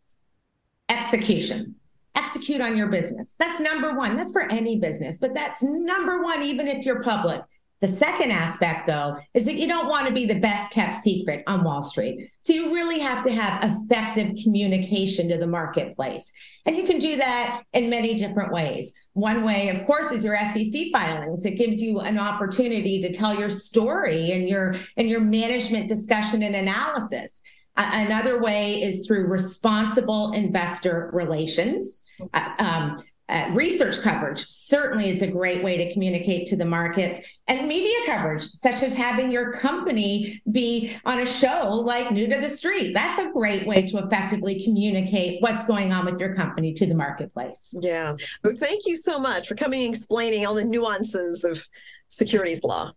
Execution. 0.89 1.75
Execute 2.15 2.61
on 2.61 2.77
your 2.77 2.87
business. 2.87 3.35
That's 3.39 3.59
number 3.59 3.95
1. 3.95 4.15
That's 4.15 4.31
for 4.31 4.43
any 4.51 4.79
business, 4.79 5.17
but 5.17 5.33
that's 5.33 5.63
number 5.63 6.21
1 6.21 6.43
even 6.43 6.67
if 6.67 6.85
you're 6.85 7.01
public. 7.01 7.41
The 7.83 7.89
second 7.89 8.31
aspect, 8.31 8.87
though, 8.87 9.17
is 9.33 9.43
that 9.43 9.55
you 9.55 9.67
don't 9.67 9.89
want 9.89 10.07
to 10.07 10.13
be 10.13 10.25
the 10.25 10.39
best 10.39 10.71
kept 10.71 10.95
secret 10.95 11.43
on 11.47 11.65
Wall 11.65 11.81
Street. 11.81 12.29
So 12.39 12.53
you 12.53 12.73
really 12.73 12.97
have 12.99 13.25
to 13.25 13.31
have 13.33 13.61
effective 13.61 14.37
communication 14.41 15.27
to 15.27 15.37
the 15.37 15.47
marketplace. 15.47 16.31
And 16.65 16.77
you 16.77 16.83
can 16.83 16.97
do 16.97 17.17
that 17.17 17.63
in 17.73 17.89
many 17.89 18.13
different 18.13 18.53
ways. 18.53 18.93
One 19.11 19.43
way, 19.43 19.67
of 19.67 19.85
course, 19.85 20.13
is 20.13 20.23
your 20.23 20.39
SEC 20.45 20.93
filings. 20.93 21.45
It 21.45 21.57
gives 21.57 21.83
you 21.83 21.99
an 21.99 22.17
opportunity 22.17 23.01
to 23.01 23.11
tell 23.11 23.37
your 23.37 23.49
story 23.49 24.31
and 24.31 24.47
your 24.47 24.77
and 24.95 25.09
your 25.09 25.19
management 25.19 25.89
discussion 25.89 26.41
and 26.41 26.55
analysis. 26.55 27.41
another 27.75 28.41
way 28.41 28.81
is 28.81 29.05
through 29.05 29.27
responsible 29.27 30.31
investor 30.31 31.09
relations. 31.11 32.05
Uh, 32.33 32.49
um, 32.59 33.03
uh, 33.29 33.49
research 33.53 34.01
coverage 34.01 34.45
certainly 34.47 35.09
is 35.09 35.21
a 35.21 35.27
great 35.27 35.63
way 35.63 35.77
to 35.77 35.93
communicate 35.93 36.47
to 36.47 36.55
the 36.55 36.65
markets 36.65 37.21
and 37.47 37.67
media 37.67 37.95
coverage 38.05 38.43
such 38.59 38.83
as 38.83 38.93
having 38.93 39.31
your 39.31 39.53
company 39.53 40.41
be 40.51 40.95
on 41.05 41.19
a 41.19 41.25
show 41.25 41.69
like 41.69 42.11
new 42.11 42.27
to 42.27 42.39
the 42.39 42.49
street. 42.49 42.93
That's 42.93 43.19
a 43.19 43.31
great 43.31 43.65
way 43.65 43.85
to 43.87 43.97
effectively 43.99 44.63
communicate 44.63 45.41
what's 45.41 45.65
going 45.65 45.93
on 45.93 46.05
with 46.05 46.19
your 46.19 46.35
company 46.35 46.73
to 46.73 46.85
the 46.85 46.95
marketplace. 46.95 47.73
Yeah. 47.79 48.15
Well, 48.43 48.55
thank 48.55 48.85
you 48.85 48.95
so 48.95 49.17
much 49.19 49.47
for 49.47 49.55
coming 49.55 49.85
and 49.85 49.95
explaining 49.95 50.45
all 50.45 50.55
the 50.55 50.65
nuances 50.65 51.43
of 51.43 51.65
securities 52.09 52.63
law. 52.63 52.91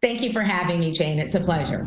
Thank 0.00 0.22
you 0.22 0.32
for 0.32 0.42
having 0.42 0.80
me 0.80 0.92
jane. 0.92 1.18
It's 1.18 1.34
a 1.34 1.40
pleasure 1.40 1.86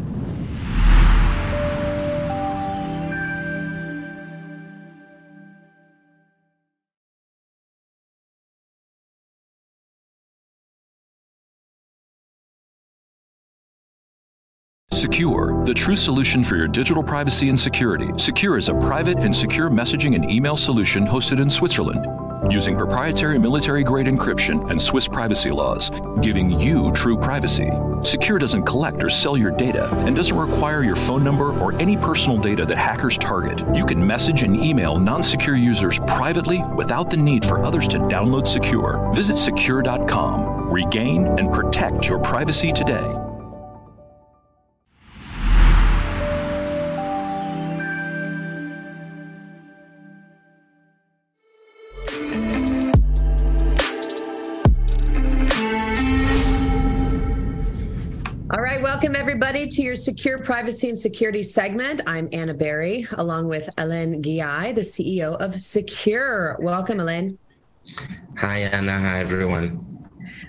the 15.66 15.74
true 15.74 15.96
solution 15.96 16.44
for 16.44 16.56
your 16.56 16.68
digital 16.68 17.04
privacy 17.04 17.50
and 17.50 17.60
security. 17.60 18.08
Sekur 18.08 18.58
is 18.58 18.70
a 18.70 18.74
private 18.76 19.20
and 19.20 19.36
secure 19.36 19.70
messaging 19.70 20.16
and 20.16 20.30
email 20.30 20.58
solution 20.58 21.06
hosted 21.06 21.42
in 21.42 21.50
Switzerland 21.50 22.06
using 22.50 22.76
proprietary 22.76 23.38
military 23.38 23.84
grade 23.84 24.08
encryption 24.08 24.70
and 24.72 24.82
Swiss 24.82 25.08
privacy 25.08 25.52
laws, 25.52 25.92
giving 26.22 26.60
you 26.60 26.92
true 26.94 27.18
privacy. 27.18 27.70
Sekur 28.02 28.40
doesn't 28.40 28.64
collect 28.64 29.04
or 29.04 29.10
sell 29.10 29.38
your 29.38 29.52
data 29.52 29.94
and 30.06 30.16
doesn't 30.16 30.36
require 30.36 30.84
your 30.84 30.96
phone 30.96 31.24
number 31.24 31.58
or 31.60 31.80
any 31.80 31.96
personal 31.98 32.38
data 32.38 32.66
that 32.66 32.78
hackers 32.78 33.18
target. 33.18 33.64
You 33.76 33.86
can 33.86 34.06
message 34.06 34.44
and 34.44 34.56
email 34.56 35.00
non 35.00 35.22
Sekur 35.22 35.62
users 35.62 36.00
privately 36.00 36.64
without 36.76 37.10
the 37.10 37.18
need 37.18 37.46
for 37.46 37.64
others 37.64 37.88
to 37.90 38.00
download 38.00 38.48
Sekur. 38.48 39.14
Visit 39.16 39.38
sekur.com. 39.38 40.72
Regain 40.72 41.28
and 41.38 41.54
protect 41.54 42.08
your 42.08 42.20
privacy 42.20 42.72
today. 42.72 43.21
Everybody, 59.52 59.70
to 59.76 59.82
your 59.82 59.96
Sekur 59.96 60.46
Privacy 60.46 60.88
and 60.88 60.98
Security 60.98 61.44
segment. 61.44 62.00
I'm 62.08 62.30
Anna 62.32 62.54
Berry, 62.54 63.06
along 63.18 63.50
with 63.50 63.70
Alain 63.78 64.24
Ghiai, 64.24 64.74
the 64.74 64.80
CEO 64.80 65.36
of 65.42 65.52
Sekur. 65.52 66.58
Welcome, 66.62 67.02
Alain. 67.02 67.38
Hi, 68.38 68.60
Anna. 68.60 68.94
Hi, 68.94 69.20
everyone. 69.20 70.08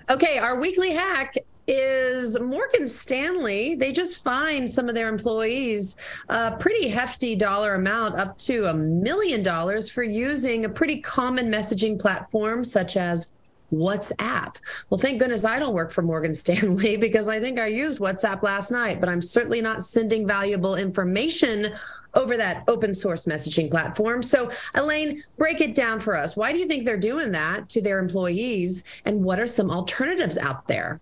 Okay, 0.08 0.38
our 0.38 0.60
weekly 0.60 0.92
hack 0.92 1.34
is 1.66 2.38
Morgan 2.38 2.86
Stanley. 2.86 3.74
They 3.74 3.90
just 3.90 4.22
fined 4.22 4.70
some 4.70 4.88
of 4.88 4.94
their 4.94 5.08
employees 5.08 5.96
a 6.28 6.56
pretty 6.56 6.86
hefty 6.86 7.34
dollar 7.34 7.74
amount, 7.74 8.20
up 8.20 8.38
to 8.38 8.66
a 8.66 8.74
million 8.74 9.42
dollars, 9.42 9.88
for 9.88 10.04
using 10.04 10.64
a 10.64 10.68
pretty 10.68 11.00
common 11.00 11.50
messaging 11.50 11.98
platform 11.98 12.62
such 12.62 12.96
as 12.96 13.32
WhatsApp. 13.72 14.56
Well, 14.90 14.98
thank 14.98 15.18
goodness 15.18 15.44
I 15.44 15.58
don't 15.58 15.74
work 15.74 15.90
for 15.90 16.02
Morgan 16.02 16.34
Stanley 16.42 16.96
because 16.96 17.28
I 17.28 17.40
think 17.40 17.58
I 17.58 17.66
used 17.66 17.98
WhatsApp 17.98 18.42
last 18.42 18.70
night, 18.70 19.00
but 19.00 19.08
I'm 19.08 19.22
certainly 19.22 19.60
not 19.60 19.84
sending 19.84 20.26
valuable 20.26 20.76
information 20.76 21.72
over 22.14 22.36
that 22.36 22.64
open 22.68 22.92
source 22.92 23.24
messaging 23.24 23.70
platform. 23.70 24.22
So, 24.22 24.50
Alain, 24.74 25.22
break 25.38 25.60
it 25.60 25.74
down 25.74 25.98
for 25.98 26.14
us. 26.14 26.36
Why 26.36 26.52
do 26.52 26.58
you 26.58 26.66
think 26.66 26.84
they're 26.84 26.98
doing 26.98 27.32
that 27.32 27.68
to 27.70 27.80
their 27.80 27.98
employees? 27.98 28.84
And 29.06 29.24
what 29.24 29.40
are 29.40 29.46
some 29.46 29.70
alternatives 29.70 30.36
out 30.36 30.66
there? 30.68 31.00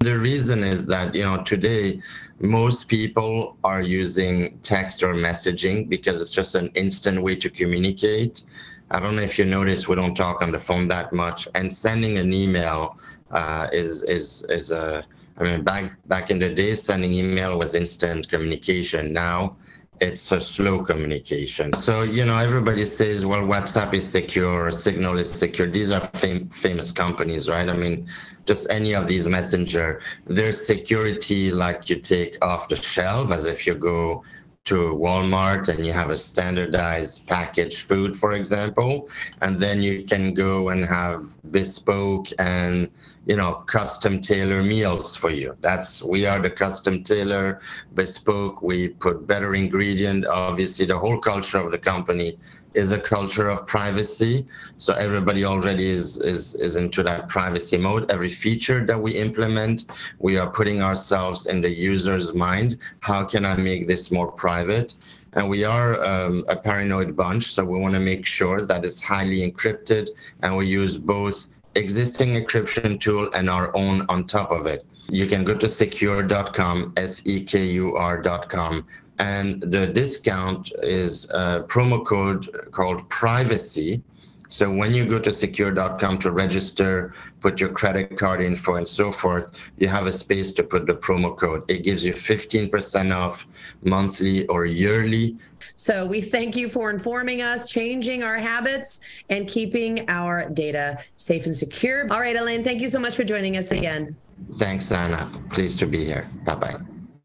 The 0.00 0.18
reason 0.18 0.64
is 0.64 0.86
that, 0.86 1.14
you 1.14 1.22
know, 1.22 1.42
today 1.42 2.02
most 2.40 2.88
people 2.88 3.56
are 3.64 3.82
using 3.82 4.58
text 4.62 5.02
or 5.02 5.14
messaging 5.14 5.88
because 5.88 6.20
it's 6.20 6.30
just 6.30 6.54
an 6.54 6.68
instant 6.74 7.22
way 7.22 7.36
to 7.36 7.50
communicate. 7.50 8.42
I 8.90 9.00
don't 9.00 9.16
know 9.16 9.22
if 9.22 9.38
you 9.38 9.44
notice 9.44 9.88
we 9.88 9.96
don't 9.96 10.14
talk 10.14 10.42
on 10.42 10.50
the 10.50 10.58
phone 10.58 10.88
that 10.88 11.12
much, 11.12 11.48
and 11.54 11.72
sending 11.72 12.18
an 12.18 12.32
email 12.32 12.98
uh, 13.30 13.68
is 13.72 14.02
is 14.04 14.44
is 14.48 14.70
a. 14.70 15.04
I 15.38 15.44
mean, 15.44 15.62
back 15.62 15.84
back 16.06 16.30
in 16.30 16.38
the 16.38 16.52
day, 16.52 16.74
sending 16.74 17.12
email 17.12 17.58
was 17.58 17.74
instant 17.74 18.28
communication. 18.28 19.12
Now 19.12 19.56
it's 20.00 20.32
a 20.32 20.40
slow 20.40 20.82
communication. 20.82 21.72
So 21.72 22.02
you 22.02 22.24
know, 22.24 22.36
everybody 22.36 22.84
says, 22.86 23.24
well, 23.24 23.42
WhatsApp 23.42 23.94
is 23.94 24.10
secure, 24.10 24.70
Signal 24.70 25.18
is 25.18 25.32
secure. 25.32 25.68
These 25.70 25.90
are 25.92 26.00
fam- 26.00 26.48
famous 26.50 26.90
companies, 26.90 27.48
right? 27.48 27.68
I 27.68 27.74
mean, 27.74 28.08
just 28.46 28.70
any 28.70 28.94
of 28.94 29.06
these 29.06 29.28
messenger, 29.28 30.00
there's 30.26 30.66
security 30.66 31.50
like 31.50 31.88
you 31.90 31.96
take 31.96 32.36
off 32.42 32.68
the 32.68 32.76
shelf, 32.76 33.30
as 33.30 33.44
if 33.44 33.66
you 33.66 33.74
go 33.74 34.24
to 34.64 34.94
Walmart 34.94 35.68
and 35.68 35.84
you 35.86 35.92
have 35.92 36.10
a 36.10 36.16
standardized 36.16 37.26
packaged 37.26 37.80
food, 37.80 38.16
for 38.16 38.32
example, 38.32 39.08
and 39.40 39.60
then 39.60 39.82
you 39.82 40.04
can 40.04 40.34
go 40.34 40.68
and 40.68 40.84
have 40.84 41.36
bespoke 41.50 42.28
and 42.38 42.90
you 43.26 43.36
know 43.36 43.54
custom 43.66 44.20
tailor 44.20 44.62
meals 44.62 45.16
for 45.16 45.30
you. 45.30 45.56
That's 45.60 46.02
we 46.02 46.26
are 46.26 46.38
the 46.38 46.50
custom 46.50 47.02
tailor 47.02 47.60
bespoke. 47.94 48.62
We 48.62 48.88
put 48.88 49.26
better 49.26 49.54
ingredient. 49.54 50.26
Obviously, 50.26 50.86
the 50.86 50.98
whole 50.98 51.18
culture 51.18 51.58
of 51.58 51.72
the 51.72 51.78
company 51.78 52.38
is 52.74 52.92
a 52.92 52.98
culture 52.98 53.48
of 53.48 53.66
privacy. 53.66 54.46
So 54.78 54.94
everybody 54.94 55.44
already 55.44 55.88
is, 55.88 56.20
is, 56.20 56.54
is 56.54 56.76
into 56.76 57.02
that 57.02 57.28
privacy 57.28 57.76
mode. 57.76 58.10
Every 58.10 58.28
feature 58.28 58.84
that 58.86 59.00
we 59.00 59.12
implement, 59.12 59.86
we 60.18 60.38
are 60.38 60.48
putting 60.50 60.82
ourselves 60.82 61.46
in 61.46 61.60
the 61.60 61.70
user's 61.70 62.34
mind. 62.34 62.78
How 63.00 63.24
can 63.24 63.44
I 63.44 63.56
make 63.56 63.88
this 63.88 64.10
more 64.10 64.30
private? 64.30 64.96
And 65.34 65.48
we 65.48 65.64
are 65.64 66.02
um, 66.04 66.44
a 66.48 66.56
paranoid 66.56 67.16
bunch, 67.16 67.52
so 67.52 67.64
we 67.64 67.78
want 67.78 67.94
to 67.94 68.00
make 68.00 68.26
sure 68.26 68.66
that 68.66 68.84
it's 68.84 69.00
highly 69.00 69.48
encrypted, 69.48 70.10
and 70.42 70.56
we 70.56 70.66
use 70.66 70.98
both 70.98 71.48
existing 71.76 72.30
encryption 72.30 72.98
tool 72.98 73.30
and 73.34 73.48
our 73.48 73.74
own 73.76 74.04
on 74.08 74.26
top 74.26 74.50
of 74.50 74.66
it. 74.66 74.84
You 75.08 75.26
can 75.26 75.44
go 75.44 75.56
to 75.56 75.66
sekur.com, 75.66 76.92
S 76.96 77.26
E 77.26 77.44
K 77.44 77.64
U 77.64 77.96
R.com, 77.96 78.86
and 79.20 79.60
the 79.60 79.86
discount 79.86 80.72
is 80.82 81.26
a 81.26 81.62
promo 81.68 82.04
code 82.04 82.48
called 82.72 83.08
privacy. 83.10 84.02
So 84.48 84.68
when 84.68 84.92
you 84.94 85.04
go 85.04 85.20
to 85.20 85.30
sekur.com 85.30 86.18
to 86.18 86.30
register, 86.32 87.14
put 87.40 87.60
your 87.60 87.68
credit 87.68 88.16
card 88.18 88.40
info 88.40 88.74
and 88.76 88.88
so 88.88 89.12
forth, 89.12 89.50
you 89.78 89.86
have 89.88 90.06
a 90.06 90.12
space 90.12 90.50
to 90.52 90.64
put 90.64 90.86
the 90.86 90.94
promo 90.94 91.36
code. 91.36 91.70
It 91.70 91.84
gives 91.84 92.04
you 92.04 92.14
15% 92.14 93.14
off 93.14 93.46
monthly 93.84 94.46
or 94.46 94.64
yearly. 94.64 95.36
So 95.76 96.06
we 96.06 96.20
thank 96.22 96.56
you 96.56 96.68
for 96.68 96.90
informing 96.90 97.42
us, 97.42 97.70
changing 97.70 98.24
our 98.24 98.38
habits, 98.38 99.00
and 99.28 99.46
keeping 99.46 100.08
our 100.08 100.48
data 100.48 100.98
safe 101.16 101.44
and 101.44 101.56
secure. 101.56 102.10
All 102.10 102.20
right, 102.20 102.36
Alain, 102.36 102.64
thank 102.64 102.80
you 102.80 102.88
so 102.88 102.98
much 102.98 103.14
for 103.14 103.24
joining 103.24 103.56
us 103.58 103.70
again. 103.70 104.16
Thanks, 104.54 104.90
Anna. 104.90 105.30
Pleased 105.50 105.78
to 105.80 105.86
be 105.86 106.04
here. 106.04 106.28
Bye 106.44 106.54
bye. 106.54 106.76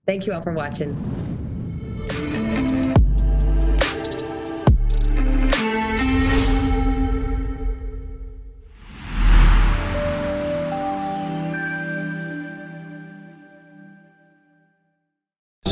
Thank 0.06 0.28
you 0.28 0.34
all 0.34 0.42
for 0.42 0.54
watching. 0.54 1.25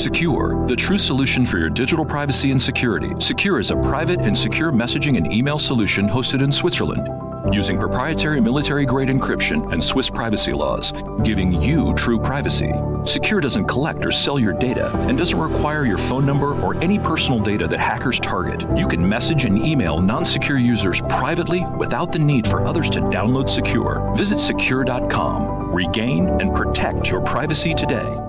Sekur, 0.03 0.67
the 0.67 0.75
true 0.75 0.97
solution 0.97 1.45
for 1.45 1.57
your 1.57 1.69
digital 1.69 2.03
privacy 2.03 2.51
and 2.51 2.61
security. 2.61 3.07
Sekur 3.19 3.61
is 3.61 3.71
a 3.71 3.77
private 3.77 4.19
and 4.19 4.37
secure 4.37 4.69
messaging 4.69 5.15
and 5.15 5.31
email 5.31 5.57
solution 5.57 6.09
hosted 6.09 6.43
in 6.43 6.51
Switzerland 6.51 7.07
using 7.53 7.79
proprietary 7.79 8.41
military 8.41 8.85
grade 8.85 9.07
encryption 9.07 9.71
and 9.71 9.81
Swiss 9.81 10.09
privacy 10.09 10.51
laws, 10.51 10.91
giving 11.23 11.61
you 11.61 11.93
true 11.93 12.19
privacy. 12.19 12.71
Sekur 13.05 13.41
doesn't 13.41 13.65
collect 13.65 14.05
or 14.05 14.11
sell 14.11 14.37
your 14.39 14.51
data 14.51 14.91
and 15.07 15.17
doesn't 15.17 15.39
require 15.39 15.85
your 15.85 15.97
phone 15.97 16.25
number 16.25 16.59
or 16.61 16.75
any 16.83 16.99
personal 16.99 17.39
data 17.39 17.65
that 17.67 17.79
hackers 17.79 18.19
target. 18.19 18.65
You 18.77 18.87
can 18.89 19.07
message 19.07 19.45
and 19.45 19.57
email 19.65 20.01
non 20.01 20.23
Sekur 20.23 20.61
users 20.61 20.99
privately 21.01 21.65
without 21.77 22.11
the 22.11 22.19
need 22.19 22.45
for 22.45 22.65
others 22.65 22.89
to 22.89 22.99
download 22.99 23.47
Sekur. 23.47 24.17
Visit 24.17 24.39
sekur.com. 24.39 25.71
Regain 25.71 26.27
and 26.41 26.53
protect 26.53 27.09
your 27.09 27.21
privacy 27.21 27.73
today. 27.73 28.22